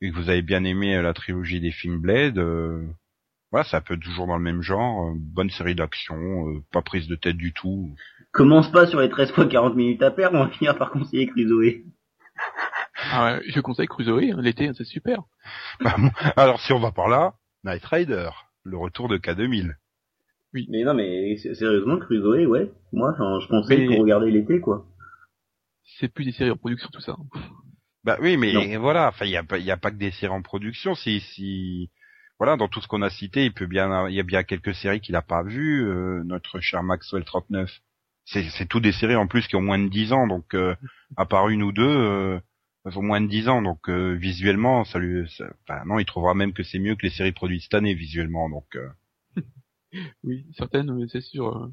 [0.00, 2.82] et que vous avez bien aimé euh, la trilogie des films Blade, euh,
[3.52, 6.82] voilà, ça peut être toujours dans le même genre, euh, bonne série d'action, euh, pas
[6.82, 7.94] prise de tête du tout.
[8.32, 11.26] Commence pas sur les 13 fois 40 minutes à perdre, on va finir par conseiller
[11.26, 11.84] Chrysoé.
[13.12, 15.22] Ah, ouais, je conseille Crusoe, hein, l'été, hein, c'est super.
[15.80, 15.94] Bah,
[16.36, 18.30] Alors si on va par là, Night Rider,
[18.64, 19.74] le retour de K2000.
[20.68, 22.70] Mais non, mais sérieusement, Crusoe, ouais.
[22.92, 24.86] Moi, je pensais Mais- pour regarder l'été, quoi.
[25.98, 27.16] C'est plus des séries en production, tout ça.
[28.04, 28.80] Bah oui, mais Non.
[28.80, 30.94] voilà, enfin il y a pas il y a pas que des séries en production,
[30.94, 31.90] si si
[32.38, 34.74] voilà, dans tout ce qu'on a cité, il peut bien il y a bien quelques
[34.74, 37.70] séries qu'il a pas vues, euh, notre cher Maxwell 39.
[38.26, 40.74] C'est c'est tout des séries en plus qui ont moins de 10 ans donc euh,
[41.16, 42.38] à part une ou deux euh,
[42.84, 46.34] elles ont moins de 10 ans donc euh, visuellement ça lui ça- non, il trouvera
[46.34, 48.88] même que c'est mieux que les séries produites cette année visuellement donc euh,
[50.24, 51.70] Oui, certaines, euh, c'est sûr.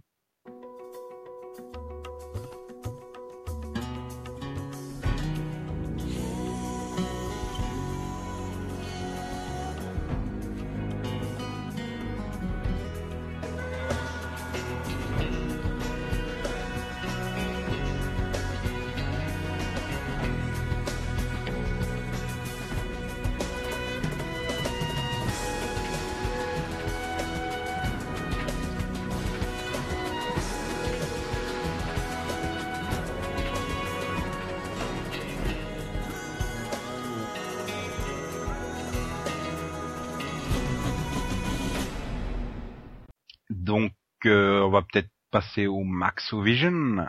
[44.26, 44.62] Euh.
[44.64, 47.06] on va peut-être passer au Maxovision.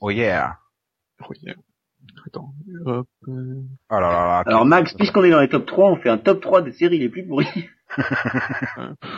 [0.00, 0.58] Oh yeah.
[1.28, 1.54] Oui, euh,
[2.26, 2.54] Attends,
[2.86, 3.08] hop.
[3.28, 4.42] euh, Oh là là là.
[4.46, 6.98] Alors Max, puisqu'on est dans les top 3, on fait un top 3 des séries
[6.98, 7.68] les plus pourries.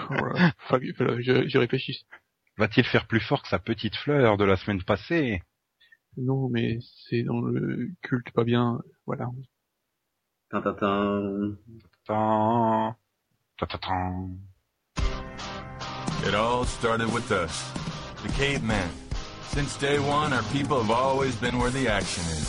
[0.09, 0.53] voilà.
[0.69, 2.05] Fallait- je- J'y réfléchis.
[2.59, 5.43] Va-t-il faire plus fort que sa petite fleur de la semaine passée?
[6.17, 8.81] Non, mais c'est dans le culte pas bien.
[9.07, 9.29] Voilà.
[16.25, 17.69] It all started with us,
[18.23, 18.89] the cavemen.
[19.49, 22.49] Since day one, our people have always been where the action is.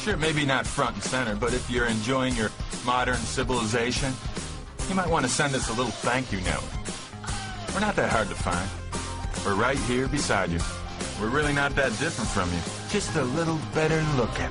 [0.00, 2.50] Sure, maybe not front and center, but if you're enjoying your
[2.86, 4.12] modern civilization,
[4.88, 6.62] you might want to send us a little thank you note.
[7.74, 8.68] We're not that hard to find.
[9.44, 10.60] We're right here beside you.
[11.20, 12.60] We're really not that different from you.
[12.90, 14.50] Just a little better looking.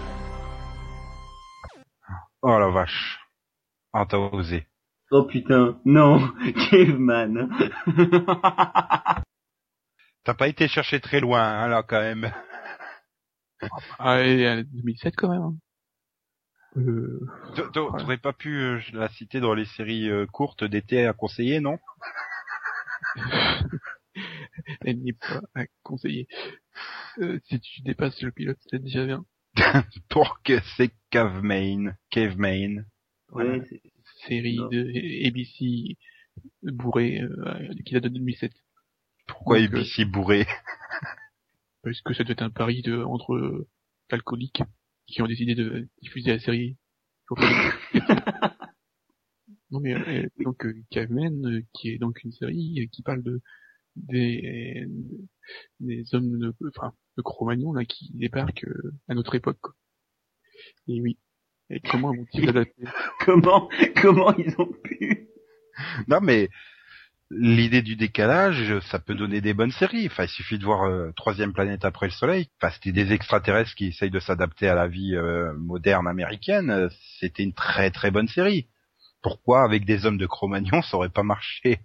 [2.43, 3.17] Oh la vache.
[3.93, 4.65] Ah, t'as osé.
[5.11, 6.19] Oh putain, non,
[6.69, 7.49] Caveman.
[10.23, 12.31] T'as pas été chercher très loin, hein, là, quand même.
[13.99, 15.41] Ah, et euh, 2007 quand même.
[15.41, 15.55] hein.
[16.77, 17.19] Euh,
[17.73, 21.79] T'aurais pas pu euh, la citer dans les séries euh, courtes d'été à conseiller, non?
[24.81, 26.27] Elle n'est pas à conseiller.
[27.19, 29.25] Euh, si tu dépasses le pilote, c'est déjà bien.
[30.09, 31.97] Pour que c'est Caveman.
[32.11, 32.85] Caveman.
[33.31, 33.81] ouais, c'est-
[34.27, 34.67] Série Non.
[34.69, 35.97] de ABC
[36.63, 38.51] bourré euh, qui date de 2007.
[39.27, 40.45] Pourquoi Donc, euh, ABC bourré?
[41.83, 43.67] Parce que ça doit être un pari de, entre euh,
[44.09, 44.61] alcooliques
[45.05, 46.77] qui ont décidé de diffuser la série.
[49.69, 53.21] Non mais euh, donc euh, Caveman, euh, qui est donc une série euh, qui parle
[53.21, 53.41] de
[53.97, 54.85] des
[55.81, 59.59] des hommes de enfin de Cro-Magnon là qui débarquent euh, à notre époque.
[59.61, 59.73] quoi.
[60.87, 61.17] Et oui.
[61.69, 62.83] Et comment vont-ils l'adapter
[63.25, 63.69] comment,
[64.01, 65.27] comment ils ont pu?
[66.07, 66.49] Non, mais
[67.29, 70.07] l'idée du décalage, ça peut donner des bonnes séries.
[70.07, 72.47] Enfin, il suffit de voir euh, Troisième planète après le Soleil.
[72.61, 76.89] Enfin, c'était des extraterrestres qui essayent de s'adapter à la vie euh, moderne américaine.
[77.19, 78.67] C'était une très très bonne série.
[79.21, 81.79] Pourquoi, avec des hommes de Cro-Magnon, ça aurait pas marché?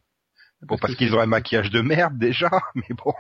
[0.63, 3.13] Bon, parce qu'ils auraient un maquillage de merde déjà, mais bon.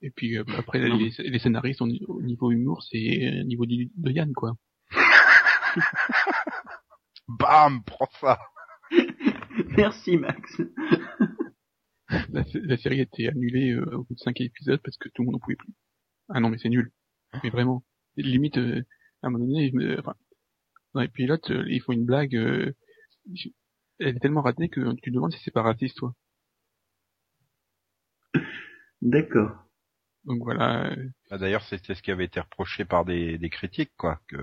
[0.00, 3.88] Et puis euh, après les, les scénaristes au au niveau humour, c'est euh, niveau de,
[3.96, 4.54] de Yann quoi.
[7.28, 8.38] Bam, prends ça.
[9.76, 10.60] Merci Max.
[12.30, 15.22] La, la série a été annulée euh, au bout de cinq épisodes parce que tout
[15.22, 15.72] le monde n'en pouvait plus.
[16.28, 16.92] Ah non mais c'est nul.
[17.42, 17.84] Mais vraiment.
[18.16, 18.82] Limite, euh,
[19.22, 20.14] à un moment donné, je me- enfin,
[20.94, 22.36] dans les pilotes, euh, ils font une blague.
[22.36, 22.72] euh,
[23.34, 23.48] je-
[23.98, 26.14] elle est tellement ratée que tu te demandes si c'est pas raciste toi.
[29.02, 29.50] D'accord.
[30.24, 30.90] Donc voilà.
[30.92, 34.36] euh, Bah, D'ailleurs, c'était ce qui avait été reproché par des, des critiques, quoi, que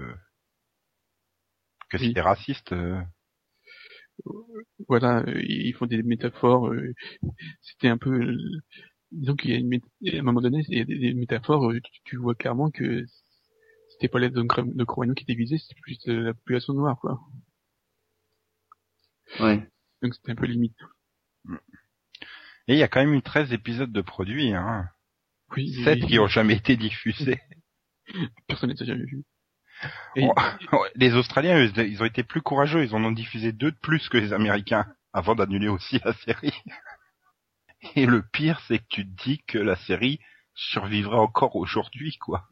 [1.91, 2.07] que Oui.
[2.07, 2.73] c'était raciste.
[2.73, 3.01] euh.
[4.87, 6.67] voilà, euh, ils font des métaphores.
[6.69, 6.93] euh,
[7.61, 8.35] C'était un peu,
[9.11, 11.73] disons qu'il y a une, à un moment donné, il y a des, métaphores.
[11.73, 13.05] Tu, tu vois clairement que
[13.91, 17.19] c'était pas cro- de Cro-Magnon qui étaient visés, c'était plus la population noire, quoi.
[19.39, 19.67] Ouais.
[20.01, 20.77] Donc c'était un peu limite.
[22.67, 24.89] Et il y a quand même eu 13 épisodes de produits, hein.
[25.55, 27.39] Oui, 7 oui, qui ont jamais été diffusés.
[28.47, 29.23] personne ne s'est jamais vu.
[30.15, 30.27] Et,
[30.71, 33.77] Oh, les Australiens, eux, ils ont été plus courageux, ils en ont diffusé deux de
[33.82, 36.53] plus que les Américains, avant d'annuler aussi la série.
[37.95, 40.19] Et le pire, c'est que tu te dis que la série
[40.53, 42.43] survivrait encore aujourd'hui, quoi.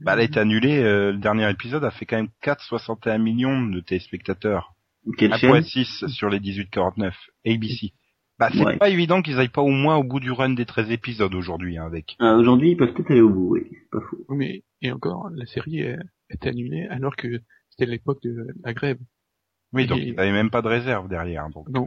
[0.00, 3.62] Bah, elle a été annulée, euh, le dernier épisode a fait quand même 4,61 millions
[3.64, 4.74] de téléspectateurs.
[5.18, 7.12] Quelle chaîne 1.6 sur les 18,49.
[7.46, 7.92] ABC.
[8.38, 8.76] Bah, c'est Ouais.
[8.78, 11.78] pas évident qu'ils aillent pas au moins au bout du run des 13 épisodes aujourd'hui,
[11.78, 12.16] hein, avec.
[12.18, 14.16] Ah, Aujourd'hui, ils peuvent peut-être aller au bout, oui, c'est pas faux.
[14.28, 15.96] Oui, mais, et encore, la série est,
[16.34, 18.98] était annulée alors que c'était l'époque de la grève.
[19.72, 21.68] Oui, donc ils avaient même pas de réserve derrière, donc.
[21.68, 21.86] Non.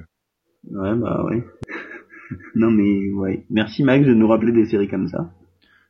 [0.69, 1.43] Ouais, bah ouais.
[2.55, 3.45] non mais, ouais.
[3.49, 5.31] Merci Max de nous rappeler des séries comme ça.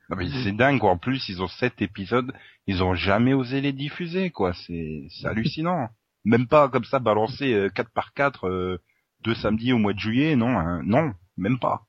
[0.10, 0.92] non, mais c'est dingue, quoi.
[0.92, 2.32] En plus, ils ont sept épisodes,
[2.68, 4.54] ils ont jamais osé les diffuser, quoi.
[4.54, 5.90] C'est, c'est hallucinant.
[6.26, 8.78] Même pas comme ça balancer euh, 4 par 4 euh,
[9.24, 11.88] deux samedis au mois de juillet, non, hein, non, même pas.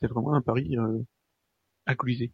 [0.00, 1.02] C'est vraiment un pari euh,
[1.86, 2.32] alcoolisé.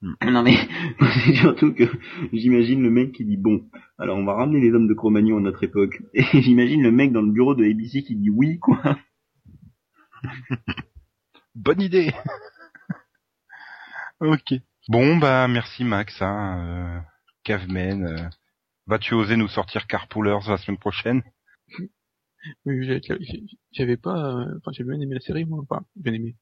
[0.24, 0.56] Non mais,
[1.24, 1.84] c'est surtout que
[2.32, 3.68] j'imagine le mec qui dit bon,
[3.98, 6.02] alors on va ramener les hommes de Cro-Magnon à notre époque.
[6.14, 8.80] Et j'imagine le mec dans le bureau de ABC qui dit oui, quoi.
[11.54, 12.12] Bonne idée.
[14.20, 14.54] ok.
[14.88, 16.22] Bon, bah merci Max.
[16.22, 17.00] Hein, euh,
[17.44, 18.28] Caveman, euh,
[18.86, 21.22] vas-tu oser nous sortir Carpoolers la semaine prochaine?
[22.64, 23.00] Oui,
[23.72, 26.36] j'avais pas, euh, enfin, j'ai bien aimé la série, moi, enfin, bien aimé.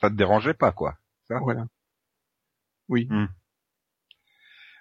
[0.00, 0.96] Ça te dérangeait pas, quoi
[1.26, 1.40] Ça?
[1.40, 1.66] Voilà.
[2.88, 3.08] Oui.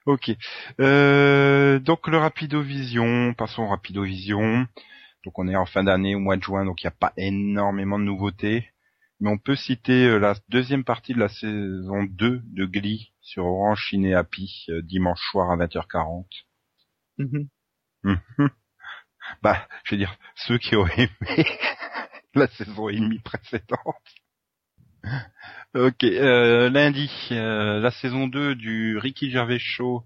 [0.05, 0.31] Ok.
[0.79, 4.65] Euh, donc le Rapidovision, passons au Rapidovision.
[5.25, 7.11] Donc on est en fin d'année, au mois de juin, donc il n'y a pas
[7.17, 8.69] énormément de nouveautés.
[9.19, 13.45] Mais on peut citer euh, la deuxième partie de la saison 2 de Glee sur
[13.45, 16.25] Orange Ciné Happy, euh, dimanche soir à 20h40.
[17.17, 17.49] Mhm.
[18.03, 18.49] Mhm.
[19.41, 21.09] Bah, je veux dire, ceux qui ont aimé
[22.33, 23.95] la saison et demie précédente.
[25.75, 30.03] Ok, euh, lundi, euh, la saison 2 du Ricky Gervais Show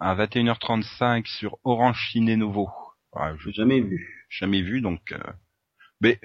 [0.00, 2.70] à 21h35 sur Orange Ciné Nouveau.
[3.12, 4.26] Ouais, je J'ai jamais vu.
[4.30, 5.12] jamais vu, donc...
[5.12, 5.18] euh,
[6.00, 6.20] Mais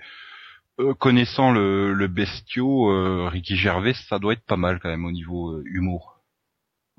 [0.80, 5.06] euh, connaissant le, le bestiau, euh, Ricky Gervais, ça doit être pas mal quand même
[5.06, 6.22] au niveau euh, humour.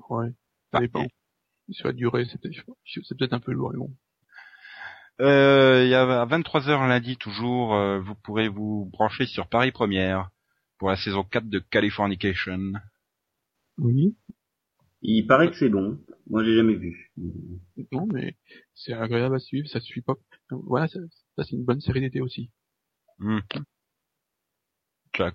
[0.09, 0.29] Ouais.
[0.71, 1.07] Bah, Ça dépend.
[1.71, 3.95] Sur la durée, c'est peut-être, c'est peut-être un peu lourd, mais bon.
[5.21, 9.71] Euh, il y a à 23h lundi toujours, euh, vous pourrez vous brancher sur Paris
[9.71, 10.29] Première
[10.81, 12.71] pour la saison 4 de Californication.
[13.77, 14.15] Oui.
[15.03, 15.99] Il paraît que c'est bon.
[16.27, 17.11] Moi, j'ai jamais vu.
[17.91, 18.35] Non, mais
[18.73, 20.15] c'est agréable à suivre, ça suffit pas.
[20.49, 20.97] Donc, Voilà, ça,
[21.35, 22.49] ça, c'est une bonne série d'été aussi.
[23.19, 23.41] Hmm.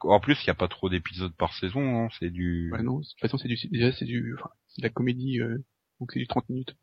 [0.02, 2.72] En plus, il n'y a pas trop d'épisodes par saison, hein, c'est du...
[2.72, 5.40] Ouais, non, de toute façon, c'est du, déjà, c'est du, enfin, c'est de la comédie,
[5.40, 5.58] euh,
[6.00, 6.74] donc c'est du 30 minutes.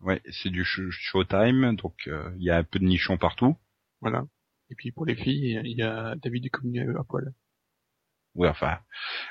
[0.00, 3.56] Ouais, c'est du sh- showtime, donc euh, il y a un peu de nichons partout.
[4.00, 4.24] Voilà.
[4.70, 7.32] Et puis pour les filles, il y a David Duchovny à poil.
[8.34, 8.78] Ouais, enfin,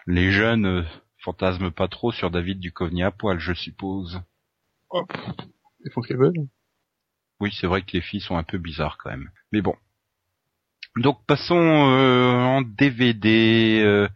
[0.07, 0.83] les jeunes euh,
[1.23, 4.21] fantasment pas trop sur David Duchovny à poil, je suppose.
[4.89, 5.21] Oh, pff,
[5.85, 6.47] Ils font ce qu'elles veulent.
[7.39, 9.29] Oui, c'est vrai que les filles sont un peu bizarres quand même.
[9.51, 9.75] Mais bon.
[10.97, 13.81] Donc passons euh, en DVD.
[13.83, 14.07] euh,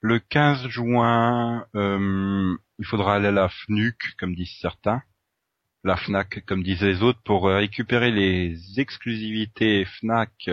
[0.00, 5.02] le 15 juin, euh, il faudra aller à la FNUC, comme disent certains.
[5.84, 10.50] La FNAC, comme disent les autres, pour récupérer les exclusivités FNAC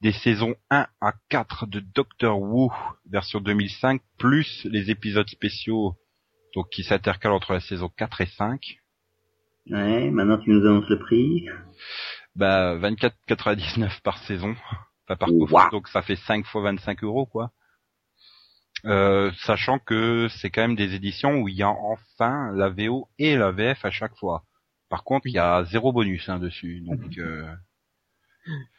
[0.00, 2.72] des saisons 1 à 4 de Doctor Who,
[3.10, 5.96] version 2005, plus les épisodes spéciaux
[6.54, 8.78] donc qui s'intercalent entre la saison 4 et 5.
[9.70, 11.46] Ouais, maintenant tu nous annonces le prix.
[12.36, 14.54] Bah, 24,99 par saison,
[15.04, 15.70] enfin par Wow.
[15.70, 17.52] donc ça fait 5 fois 25 euros, quoi.
[18.84, 23.08] Euh, sachant que c'est quand même des éditions où il y a enfin la VO
[23.18, 24.44] et la VF à chaque fois.
[24.90, 27.46] Par contre, il y a zéro bonus hein, dessus, donc euh,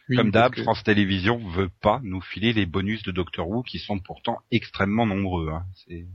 [0.09, 3.63] Oui, comme d'hab, que- France Télévisions veut pas nous filer les bonus de Doctor Who
[3.63, 5.49] qui sont pourtant extrêmement nombreux.
[5.49, 5.65] Hein.
[5.73, 6.05] C'est-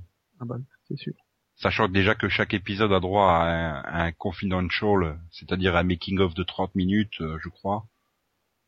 [0.41, 0.57] Ah bah,
[0.89, 1.13] c'est sûr.
[1.57, 5.83] Sachant que déjà que chaque épisode a droit à un, à un confidential, c'est-à-dire un
[5.83, 7.85] making of de 30 minutes, euh, je crois.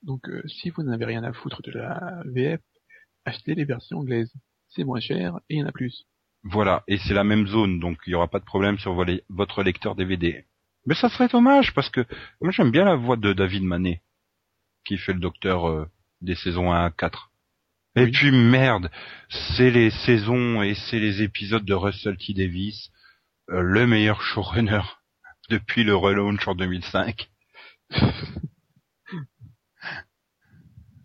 [0.02, 2.60] Donc, euh, si vous n'avez rien à foutre de la VF,
[3.24, 4.32] achetez les versions anglaises.
[4.68, 6.04] C'est moins cher et il y en a plus.
[6.44, 9.04] Voilà, et c'est la même zone, donc il n'y aura pas de problème sur vo-
[9.28, 10.44] votre lecteur DVD.
[10.86, 12.04] Mais ça serait dommage, parce que
[12.40, 14.02] moi j'aime bien la voix de David Manet,
[14.84, 15.86] qui fait le docteur euh,
[16.20, 17.30] des saisons 1 à 4.
[17.96, 18.10] Et Oui.
[18.10, 18.90] puis merde,
[19.56, 22.32] c'est les saisons et c'est les épisodes de Russell T.
[22.34, 22.90] Davis,
[23.50, 24.82] euh, le meilleur showrunner
[25.50, 27.28] depuis le relaunch en 2005.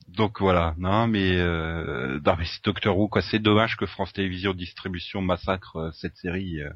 [0.08, 4.14] Donc voilà, non mais, euh, non, mais c'est Doctor Who quoi, c'est dommage que France
[4.14, 6.62] Télévisions Distribution massacre euh, cette série.
[6.62, 6.72] euh.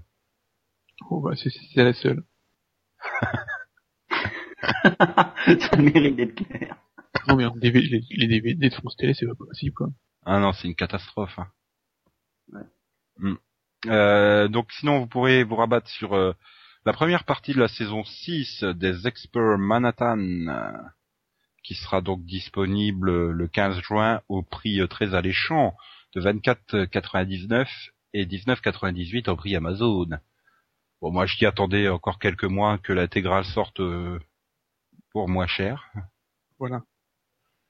[1.09, 2.23] Oh bah, c'est, c'est la seule.
[4.83, 6.75] ça mérite d'être clair.
[7.27, 9.89] Non mais en DVD, les, les DVD de France Télé, c'est pas possible, quoi.
[10.25, 11.37] Ah non, c'est une catastrophe.
[11.39, 11.47] hein.
[12.53, 12.61] Ouais.
[13.17, 13.35] Hmm.
[13.87, 16.33] Euh, donc sinon, vous pourrez vous rabattre sur euh,
[16.85, 20.71] la première partie de la saison 6 des Experts Manhattan, euh,
[21.63, 25.75] qui sera donc disponible le 15 juin au prix euh, très alléchant
[26.15, 27.67] de 24,99
[28.13, 30.07] et 19,98 au prix Amazon.
[31.01, 34.19] Bon, moi, je t'y attendais encore quelques mois que l'intégrale sorte euh,
[35.11, 35.91] pour moins cher.
[36.59, 36.83] Voilà.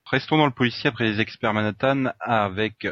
[0.05, 2.87] Restons dans le policier après les experts Manhattan avec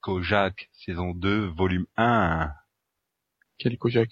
[0.00, 2.50] Kojak, saison 2, volume 1.
[3.58, 4.10] Quel Kojak?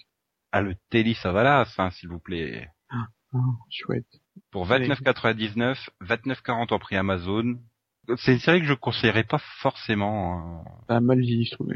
[0.51, 2.69] Ah, le Telly Savalas, hein, s'il vous plaît.
[3.33, 3.37] Oh,
[3.69, 4.05] chouette.
[4.51, 7.59] Pour 29,99, 29,40 en prix Amazon.
[8.17, 10.63] C'est une série que je conseillerais pas forcément.
[10.87, 10.95] hein.
[10.95, 11.69] A mal vieilli, je trouve.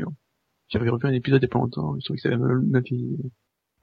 [0.70, 2.62] J'avais revu un épisode il y a pas longtemps, je trouvais que ça avait mal,
[2.62, 3.18] mal vieilli.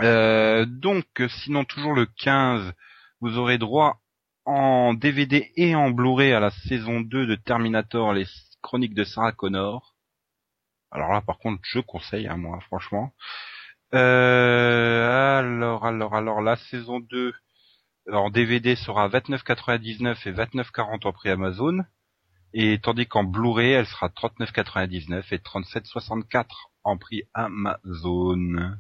[0.01, 2.73] Euh, donc, sinon toujours le 15,
[3.21, 4.01] vous aurez droit
[4.49, 8.25] en DVD et en Blu-ray à la saison 2 de Terminator, les
[8.63, 9.95] chroniques de Sarah Connor.
[10.91, 13.13] Alors là, par contre, je conseille, hein, moi, franchement.
[13.93, 17.35] Euh, alors, alors, alors, la saison 2
[18.11, 21.85] en DVD sera 29,99 et 29,40 en prix Amazon.
[22.55, 26.47] Et tandis qu'en Blu-ray, elle sera 39,99 et 37,64
[26.85, 28.79] en prix Amazon.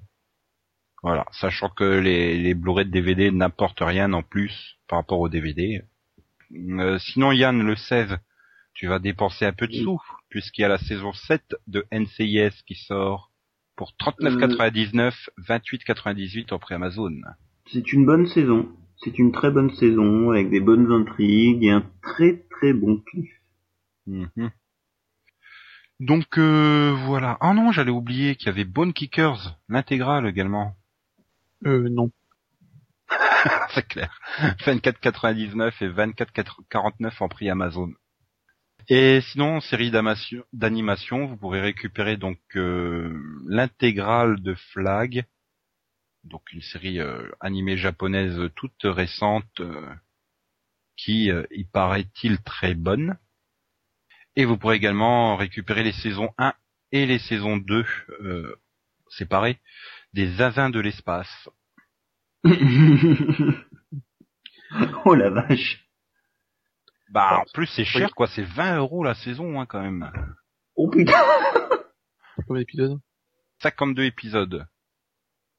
[1.03, 5.29] Voilà, sachant que les, les Blu-ray de DVD n'apportent rien en plus par rapport au
[5.29, 5.83] DVD.
[6.53, 8.19] Euh, sinon, Yann, le 16,
[8.75, 9.83] tu vas dépenser un peu de Oui.
[9.83, 13.33] sous, puisqu'il y a la saison 7 de NCIS qui sort
[13.77, 15.13] pour 39,99,
[15.47, 17.13] 28,98 en prix Amazon.
[17.71, 18.69] C'est une bonne saison.
[18.97, 23.31] C'est une très bonne saison avec des bonnes intrigues et un très très bon cliff.
[24.07, 24.51] Mhm.
[26.01, 27.37] Donc euh, voilà.
[27.41, 30.75] Ah non, j'allais oublier qu'il y avait Bone Kickers, l'intégrale également.
[31.67, 32.11] Euh, non.
[33.75, 34.21] C'est clair.
[34.65, 37.93] 24,99 et 24,49 en prix Amazon.
[38.89, 39.91] Et sinon, série
[40.53, 43.15] d'animation, vous pourrez récupérer donc euh,
[43.47, 45.27] l'intégrale de Flag,
[46.25, 49.95] donc une série euh, animée japonaise toute récente, euh,
[50.97, 53.19] qui, il paraît-il, très bonne.
[54.35, 56.55] Et vous pourrez également récupérer les saisons 1
[56.93, 57.85] et les saisons 2
[58.21, 58.57] euh,
[59.11, 59.59] séparées
[60.15, 61.49] des Zinzins de l'espace.
[65.05, 65.85] oh la vache.
[67.11, 68.27] Bah, en plus, c'est cher, quoi.
[68.29, 70.11] C'est 20 euros la saison, hein, quand même.
[70.77, 71.13] Oh putain.
[72.47, 73.01] Combien d'épisodes?
[73.63, 74.67] 52 épisodes.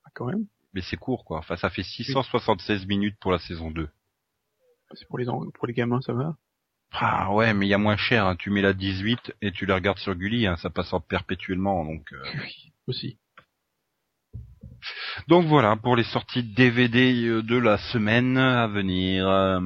[0.06, 0.46] Ah, quand même.
[0.74, 1.40] Mais c'est court, quoi.
[1.40, 3.90] Enfin, ça fait 676 minutes pour la saison 2.
[4.94, 6.36] C'est pour les, pour les gamins, ça va?
[6.92, 8.26] Ah ouais, mais il y a moins cher.
[8.26, 8.36] hein.
[8.36, 10.48] Tu mets la 18 et tu la regardes sur Gulli.
[10.48, 10.56] Hein.
[10.58, 12.12] Ça passe en perpétuellement, donc...
[12.14, 12.24] euh.
[12.36, 13.20] Oui, aussi.
[15.28, 19.28] Donc voilà, pour les sorties DVD euh, de la semaine à venir.
[19.28, 19.60] euh.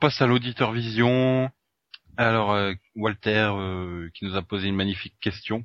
[0.00, 1.50] Passe à l'auditeur vision.
[2.16, 5.64] Alors euh, Walter euh, qui nous a posé une magnifique question.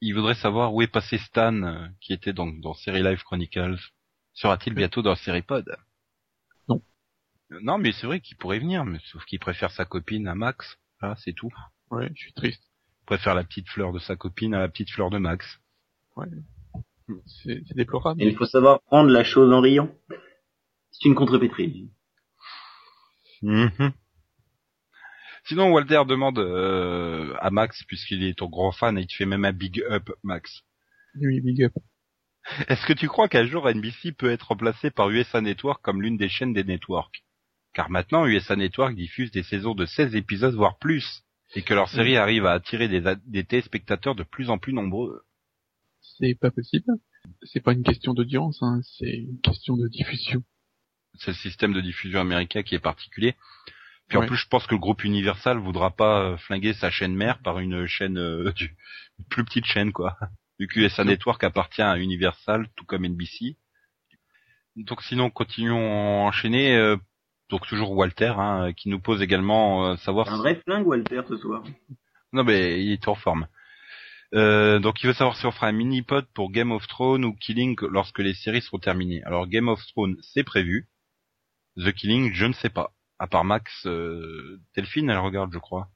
[0.00, 3.78] Il voudrait savoir où est passé Stan euh, qui était donc dans Série Live Chronicles.
[4.32, 5.76] Sera-t-il bientôt dans Série Pod?
[6.68, 6.80] Non.
[7.50, 10.78] Non mais c'est vrai qu'il pourrait venir, mais sauf qu'il préfère sa copine à Max.
[11.00, 11.52] Ah c'est tout.
[11.90, 12.62] Ouais, je suis triste.
[13.02, 15.58] Il préfère la petite fleur de sa copine à la petite fleur de Max.
[17.42, 18.22] C'est c'est déplorable.
[18.22, 19.90] Et il faut savoir prendre la chose en riant.
[20.90, 21.90] C'est une contrepétrie.
[23.42, 23.92] Mhm.
[25.44, 29.26] Sinon, Walter demande euh, à Max, puisqu'il est ton grand fan et il te fait
[29.26, 30.62] même un big up, Max.
[31.20, 31.72] Oui, big up.
[32.68, 36.16] Est-ce que tu crois qu'un jour NBC peut être remplacé par USA Network comme l'une
[36.16, 37.24] des chaînes des networks?
[37.74, 41.22] Car maintenant, USA Network diffuse des saisons de 16 épisodes, voire plus,
[41.54, 45.22] et que leur série arrive à attirer des, des téléspectateurs de plus en plus nombreux.
[46.00, 46.92] C'est pas possible.
[47.42, 50.42] C'est pas une question d'audience, hein, c'est une question de diffusion.
[51.18, 53.34] C'est le système de diffusion américain qui est particulier.
[54.08, 57.14] Puis en plus, je pense que le groupe Universal voudra pas euh, flinguer sa chaîne
[57.14, 58.74] mère par une chaîne, euh, du-
[59.18, 60.16] une plus petite chaîne, quoi.
[60.58, 63.56] Vu que USA Network appartient à Universal, tout comme NBC.
[64.76, 66.76] Donc sinon, continuons à enchaîner.
[66.76, 66.96] euh,
[67.50, 70.28] donc toujours Walter, hein, qui nous pose également euh, savoir.
[70.28, 71.62] Un si- vrai flingue, Walter, ce soir.
[72.32, 73.46] Non mais il est en forme.
[74.34, 77.32] Euh, donc il veut savoir si on fera un mini-pod pour Game of Thrones ou
[77.34, 79.22] Killing lorsque les séries seront terminées.
[79.24, 80.86] Alors Game of Thrones, c'est prévu.
[81.78, 82.92] The Killing, je ne sais pas.
[83.18, 85.88] À part Max, euh, Delphine, elle regarde, je crois.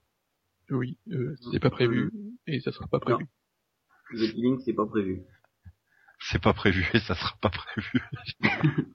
[0.70, 2.10] Oui, euh, c'est pas prévu
[2.46, 3.26] et ça sera pas prévu.
[4.12, 5.22] The Killing, c'est pas prévu.
[6.24, 8.00] C'est pas prévu et ça sera pas prévu.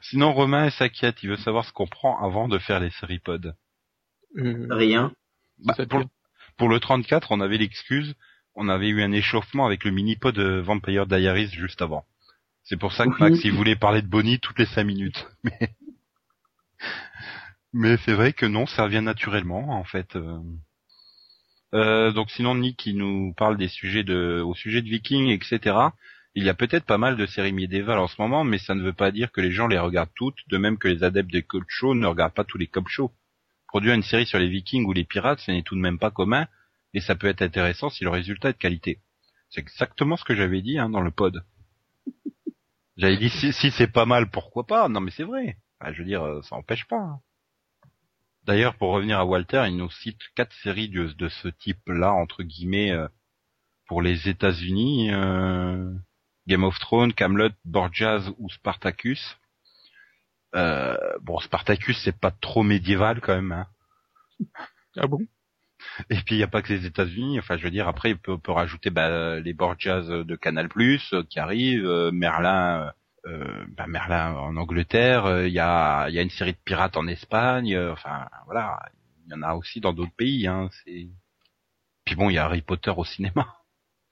[0.00, 3.56] Sinon, Romain s'inquiète, il veut savoir ce qu'on prend avant de faire les séries pod.
[4.36, 5.12] Euh, Rien.
[5.58, 6.04] Bah, pour,
[6.56, 8.14] pour le 34, on avait l'excuse,
[8.54, 12.06] on avait eu un échauffement avec le mini-pod Vampire Diaries juste avant.
[12.64, 13.16] C'est pour ça que Oui.
[13.20, 15.26] Max, il voulait parler de Bonnie toutes les cinq minutes.
[15.44, 15.74] Mais,
[17.72, 20.16] mais c'est vrai que non, ça vient naturellement, en fait.
[20.16, 20.38] euh.
[21.74, 25.76] Euh, donc sinon, Nick, il nous parle des sujets de, au sujet de Vikings, etc.
[26.34, 28.82] Il y a peut-être pas mal de séries médiévales en ce moment, mais ça ne
[28.82, 31.42] veut pas dire que les gens les regardent toutes, de même que les adeptes des
[31.42, 33.12] cop shows ne regardent pas tous les cop shows.
[33.68, 36.10] Produire une série sur les Vikings ou les pirates, ce n'est tout de même pas
[36.10, 36.46] commun,
[36.94, 38.98] et ça peut être intéressant si le résultat est de qualité.
[39.50, 41.44] C'est exactement ce que j'avais dit hein, dans le pod.
[43.00, 44.88] J'avais dit si, si c'est pas mal, pourquoi pas?
[44.88, 45.56] Non mais c'est vrai.
[45.80, 46.98] Enfin, je veux dire, euh, ça empêche pas.
[46.98, 47.20] hein.
[48.44, 52.42] D'ailleurs, pour revenir à Walter, il nous cite quatre séries de, de ce type-là entre
[52.42, 53.08] guillemets euh,
[53.86, 55.92] pour les États-Unis euh,
[56.46, 59.36] Game of Thrones, Camelot, Borgias ou Spartacus.
[60.54, 63.52] Euh, bon, Spartacus, c'est pas trop médiéval quand même.
[63.52, 63.66] Hein.
[64.96, 65.20] Ah bon?
[66.10, 67.38] Et puis il n'y a pas que les États-Unis.
[67.38, 70.68] Enfin, je veux dire, après, on peut, on peut rajouter bah, les Borgias de Canal+
[70.76, 72.92] euh, qui arrivent, euh, Merlin,
[73.26, 75.26] euh, bah, Merlin en Angleterre.
[75.26, 77.74] euh, Il y a, y a une série de pirates en Espagne.
[77.74, 78.78] euh, enfin, voilà,
[79.26, 80.46] il y en a aussi dans d'autres pays.
[80.46, 81.06] Hein, c'est.
[82.04, 83.46] Puis bon, il y a Harry Potter au cinéma.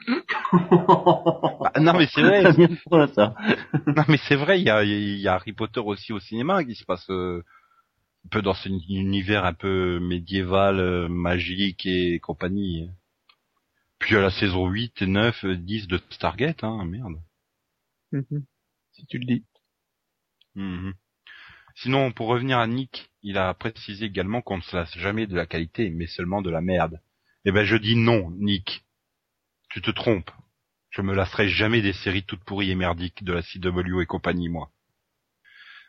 [0.52, 2.42] Bah, non, mais c'est vrai.
[3.86, 4.60] Non, mais c'est vrai.
[4.60, 7.42] Il y a, y a Harry Potter aussi au cinéma qui se passe euh,
[8.26, 12.88] un peu dans cet univers un peu médiéval, euh, magique et compagnie.
[13.98, 17.20] Puis à la saison 8, 9, 10 de Stargate, hein, merde.
[18.12, 18.44] Mhm.
[18.92, 19.44] Si tu le dis.
[20.54, 20.94] Mhm.
[21.76, 25.36] Sinon, pour revenir à Nick, il a précisé également qu'on ne se lasse jamais de
[25.36, 27.00] la qualité, mais seulement de la merde.
[27.44, 28.84] Eh ben, je dis non, Nick.
[29.70, 30.30] Tu te trompes.
[30.90, 34.48] Je me lasserai jamais des séries toutes pourries et merdiques de la CW et compagnie,
[34.48, 34.72] moi.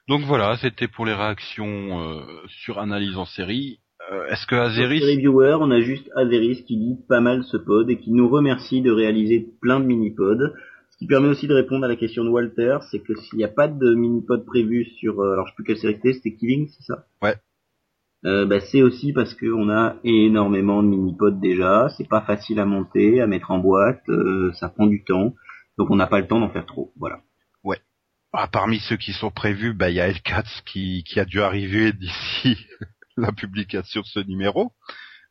[0.09, 3.79] Donc voilà, c'était pour les réactions euh, sur analyse en série.
[4.11, 5.01] Euh, Est-ce que Azeris...
[5.01, 8.27] les reviewers, on a juste Azeris qui lit pas mal ce pod et qui nous
[8.27, 10.51] remercie de réaliser plein de mini-pods.
[10.89, 13.43] Ce qui permet aussi de répondre à la question de Walter, c'est que s'il n'y
[13.43, 16.33] a pas de mini-pod prévu sur, euh, alors je sais plus quelle série c'était, c'était
[16.33, 17.05] Killing, c'est ça?
[17.21, 17.35] Ouais.
[18.25, 22.65] Euh, bah, c'est aussi parce qu'on a énormément de mini-pods déjà, c'est pas facile à
[22.65, 25.35] monter, à mettre en boîte, euh, ça prend du temps,
[25.77, 27.19] donc on n'a pas le temps d'en faire trop, voilà.
[28.31, 31.41] Ah, parmi ceux qui sont prévus, bah, il y a L4 qui, qui a dû
[31.41, 32.57] arriver d'ici
[33.17, 34.71] la publication de ce numéro.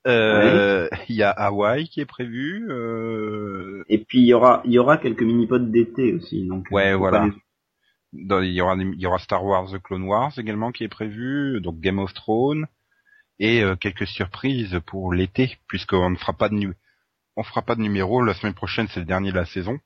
[0.07, 2.67] Euh, Il y a Hawaii qui est prévu.
[2.71, 6.67] Euh, Et puis il y aura, il y aura quelques mini-pods d'été aussi, donc.
[6.71, 7.19] euh, Ouais, faut voilà.
[7.21, 7.33] pas les-
[8.27, 10.89] dans- il y aura il y aura Star Wars The Clone Wars également qui est
[10.89, 12.67] prévu, donc Game of Thrones
[13.39, 16.73] et euh, quelques surprises pour l'été puisqu'on ne fera pas de nu
[17.37, 19.79] on fera pas de numéro la semaine prochaine c'est le dernier de la saison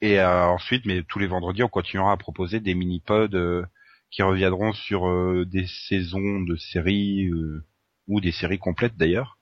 [0.00, 3.64] et euh, ensuite mais tous les vendredis on continuera à proposer des mini pods
[4.10, 7.64] qui reviendront sur euh, des saisons de séries euh,
[8.06, 9.38] ou des séries complètes d'ailleurs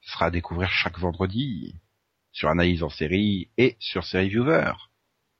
[0.00, 1.74] ce sera à découvrir chaque vendredi
[2.32, 4.72] sur analyse en série et sur Série Viewer.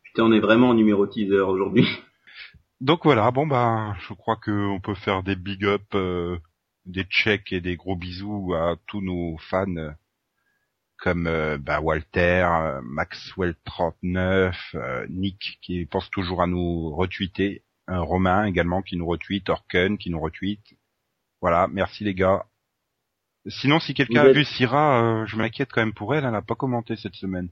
[0.03, 1.87] Putain, on est vraiment en numéro teaser aujourd'hui.
[2.81, 6.39] Donc voilà, bon bah je crois que on peut faire des big up, euh,
[6.87, 9.91] des checks et des gros bisous à tous nos fans euh,
[10.99, 17.63] comme euh, bah, Walter, euh, Maxwell 39, euh, Nick qui pense toujours à nous retweeter,
[17.87, 20.61] un Romain également qui nous retweet, Orken qui nous retweet.
[21.41, 22.47] Voilà, merci les gars.
[23.47, 26.43] Sinon si quelqu'un a vu Syrah, euh, je m'inquiète quand même pour elle, elle n'a
[26.43, 27.49] pas commenté cette semaine.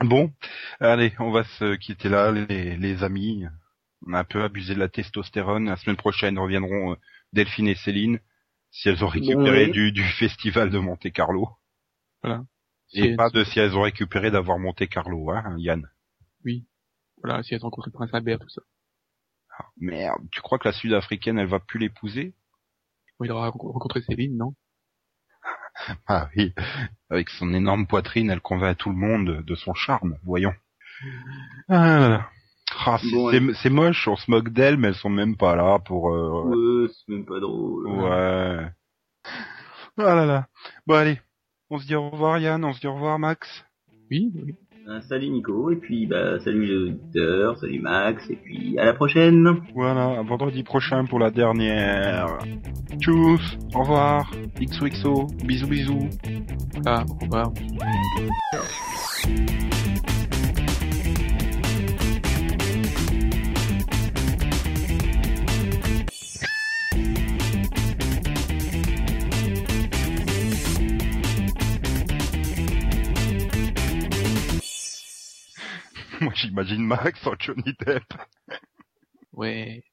[0.00, 0.32] Bon,
[0.80, 3.44] allez, on va se quitter là les, les amis.
[4.06, 5.66] On a un peu abusé de la testostérone.
[5.66, 6.96] La semaine prochaine reviendront
[7.32, 8.18] Delphine et Céline
[8.70, 9.70] si elles ont récupéré oui.
[9.70, 11.48] du, du festival de Monte Carlo.
[12.22, 12.44] Voilà.
[12.92, 15.88] Et Si pas de si elles ont récupéré d'avoir Monte Carlo, hein, Yann.
[17.22, 18.62] Voilà, si elles rencontrent le prince Albert, tout ça.
[19.58, 22.34] Ah, merde, tu crois que la Sud-Africaine, elle va plus l'épouser?
[23.22, 24.54] Il aura renco- rencontré Céline, non?
[26.08, 26.54] Ah oui,
[27.10, 30.54] avec son énorme poitrine, elle convainc tout le monde de son charme, voyons.
[31.68, 32.30] Ah, là là.
[32.86, 35.56] Ah, c'est Bon, c'est- c'est moche, on se moque d'elles, mais elles sont même pas
[35.56, 36.10] là pour...
[36.12, 37.86] euh, Ouais, c'est même pas drôle.
[37.88, 38.70] Ouais.
[39.98, 40.48] Ah là là.
[40.86, 41.20] Bon allez,
[41.70, 43.64] on se dit au revoir Yann, on se dit au revoir Max.
[44.10, 44.54] Oui, oui.
[44.88, 48.92] Euh, salut Nico, et puis bah salut les auditeurs, salut Max, et puis à la
[48.92, 49.60] prochaine.
[49.74, 52.38] Voilà, à vendredi prochain pour la dernière.
[52.98, 54.30] Tchuss, au revoir,
[54.60, 56.08] XOXO, bisous bisous.
[56.82, 57.52] Voilà, au revoir.
[76.50, 78.12] J'imagine Max en Johnny Depp.
[79.32, 79.84] Ouais,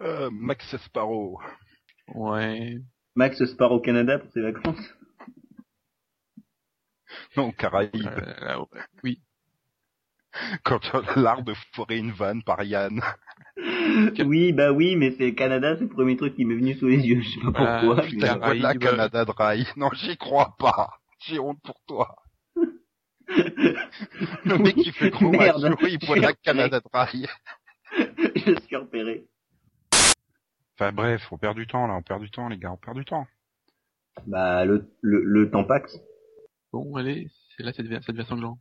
[0.00, 1.40] Euh, Max Sparrow.
[2.14, 2.78] ouais.
[3.16, 4.94] Max au Canada pour ses vacances.
[7.36, 7.92] Non, Caraïbes.
[8.06, 8.80] Euh, ouais.
[9.02, 9.20] oui.
[10.64, 10.80] Quand
[11.16, 13.00] l'art de forer une vanne par Yann.
[14.26, 16.98] Oui, bah oui, mais c'est Canada, c'est le premier truc qui m'est venu sous les
[16.98, 17.22] yeux.
[17.22, 18.02] Je sais pas Ah, pourquoi.
[18.04, 18.36] putain.
[18.36, 18.80] Voilà Caraïbes.
[18.80, 19.66] Canada Dry.
[19.76, 20.90] Non, j'y crois pas.
[21.20, 22.16] J'ai honte pour toi.
[23.28, 25.62] Le mec qui fait gros Merde.
[25.62, 27.26] macho, il voit la Canada Dry.
[28.36, 29.26] Je suis repéré.
[30.78, 32.96] Enfin bref, on perd du temps là, on perd du temps les gars, on perd
[32.96, 33.26] du temps.
[34.26, 35.98] Bah, le, le, le Tampax.
[36.72, 38.58] Bon, allez, c'est là, ça devient, ça devient sanglant.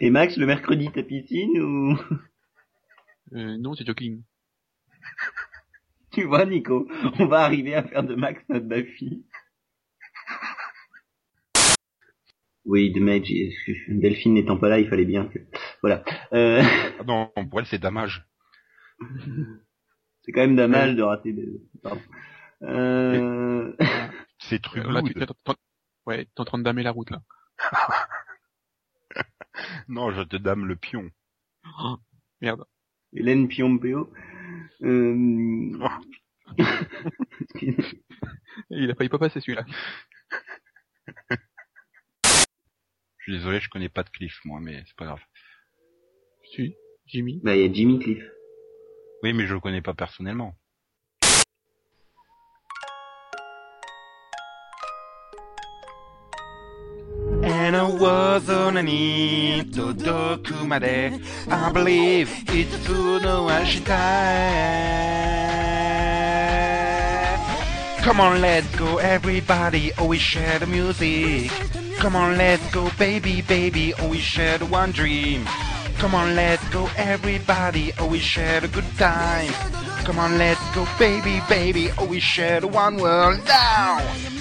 [0.00, 1.96] Et Max, le mercredi, ta piscine ou...
[3.32, 4.22] Euh, non, c'est jogging.
[6.14, 6.88] Tu vois, Nico,
[7.18, 9.24] on va arriver à faire de Max notre Buffy.
[12.64, 13.30] Oui, de Mage,
[13.88, 15.38] Delphine n'étant pas là, il fallait bien que...
[15.82, 16.02] Voilà.
[16.32, 16.62] Euh,
[16.98, 18.26] Ah non, pour elle c'est dommage.
[20.22, 21.46] c'est quand même dommage de rater des...
[21.82, 22.00] Pardon.
[22.62, 23.72] Euh...
[24.38, 25.12] C'est True Euh, là, tu,
[26.06, 27.22] ouais, t'es en train de damer la route, là.
[29.88, 31.10] Non, je te dame le pion.
[32.40, 32.64] Merde.
[33.12, 34.10] Hélène Piompeo.
[34.82, 35.70] Euh...
[38.70, 39.64] Il a failli pas passer, celui-là.
[43.18, 45.22] Je suis désolé, je connais pas de Cliff moi, mais c'est pas grave.
[46.44, 46.74] Si,
[47.06, 47.40] Jimmy.
[47.42, 48.22] bah, il y a Jimmy Cliff.
[49.22, 50.54] Oui, mais je le connais pas personnellement.
[57.98, 61.22] Was on a need to doku made.
[61.48, 63.48] I believe it's true no
[68.02, 69.92] Come on, let's go, everybody.
[70.02, 71.50] We share the music.
[71.98, 73.94] Come on, let's go, baby, baby.
[74.10, 75.46] We share the one dream.
[75.98, 77.92] Come on, let's go, everybody.
[78.10, 79.52] We share the good time.
[80.04, 81.90] Come on, let's go, baby, baby.
[82.08, 84.33] We share the one world now.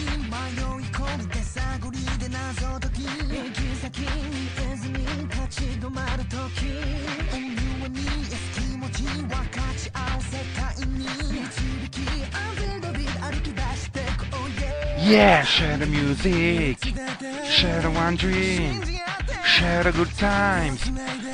[15.03, 16.79] Yeah, share the music.
[17.45, 18.83] Share the one dream.
[19.45, 20.81] Share the good times.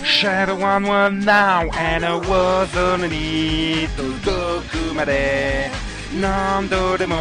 [0.05, 1.69] Share the one world now.
[1.75, 5.71] And I was on a need to doku made.
[6.21, 7.17] 何度でも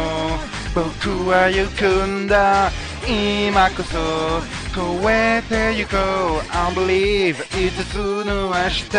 [0.72, 2.70] 僕は行くんだ
[3.08, 4.40] 今こそ
[4.74, 6.00] 超えてゆこう
[6.50, 8.98] I believe いつつの明日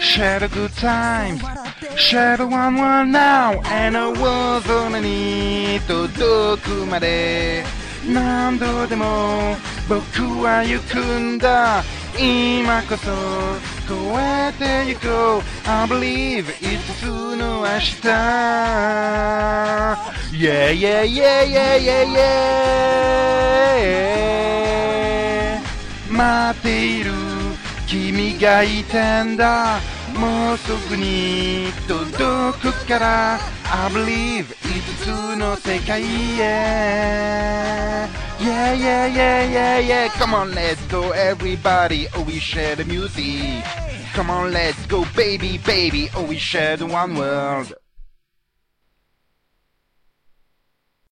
[0.00, 1.42] share the good times,
[1.96, 7.64] share the one world now, and I was on a need 届くまで
[8.06, 9.56] 何度でも
[9.88, 11.82] 僕は行くんだ
[12.18, 13.10] 今こそ
[13.88, 18.08] 超えてゆこう I believe いつつの明日
[20.32, 22.56] Yeah, yeah, yeah, yeah, yeah, yeah
[26.10, 27.29] 待っている
[27.90, 29.80] 君がいたんだ
[30.18, 36.02] もうすぐに届くから I believe 5つの世界
[36.40, 38.08] へ
[38.38, 43.64] Yeah, yeah, yeah, yeah, yeah Come on, let's go everybody Oh, we share the music
[44.14, 47.74] Come on, let's go baby, baby Oh, we share the one world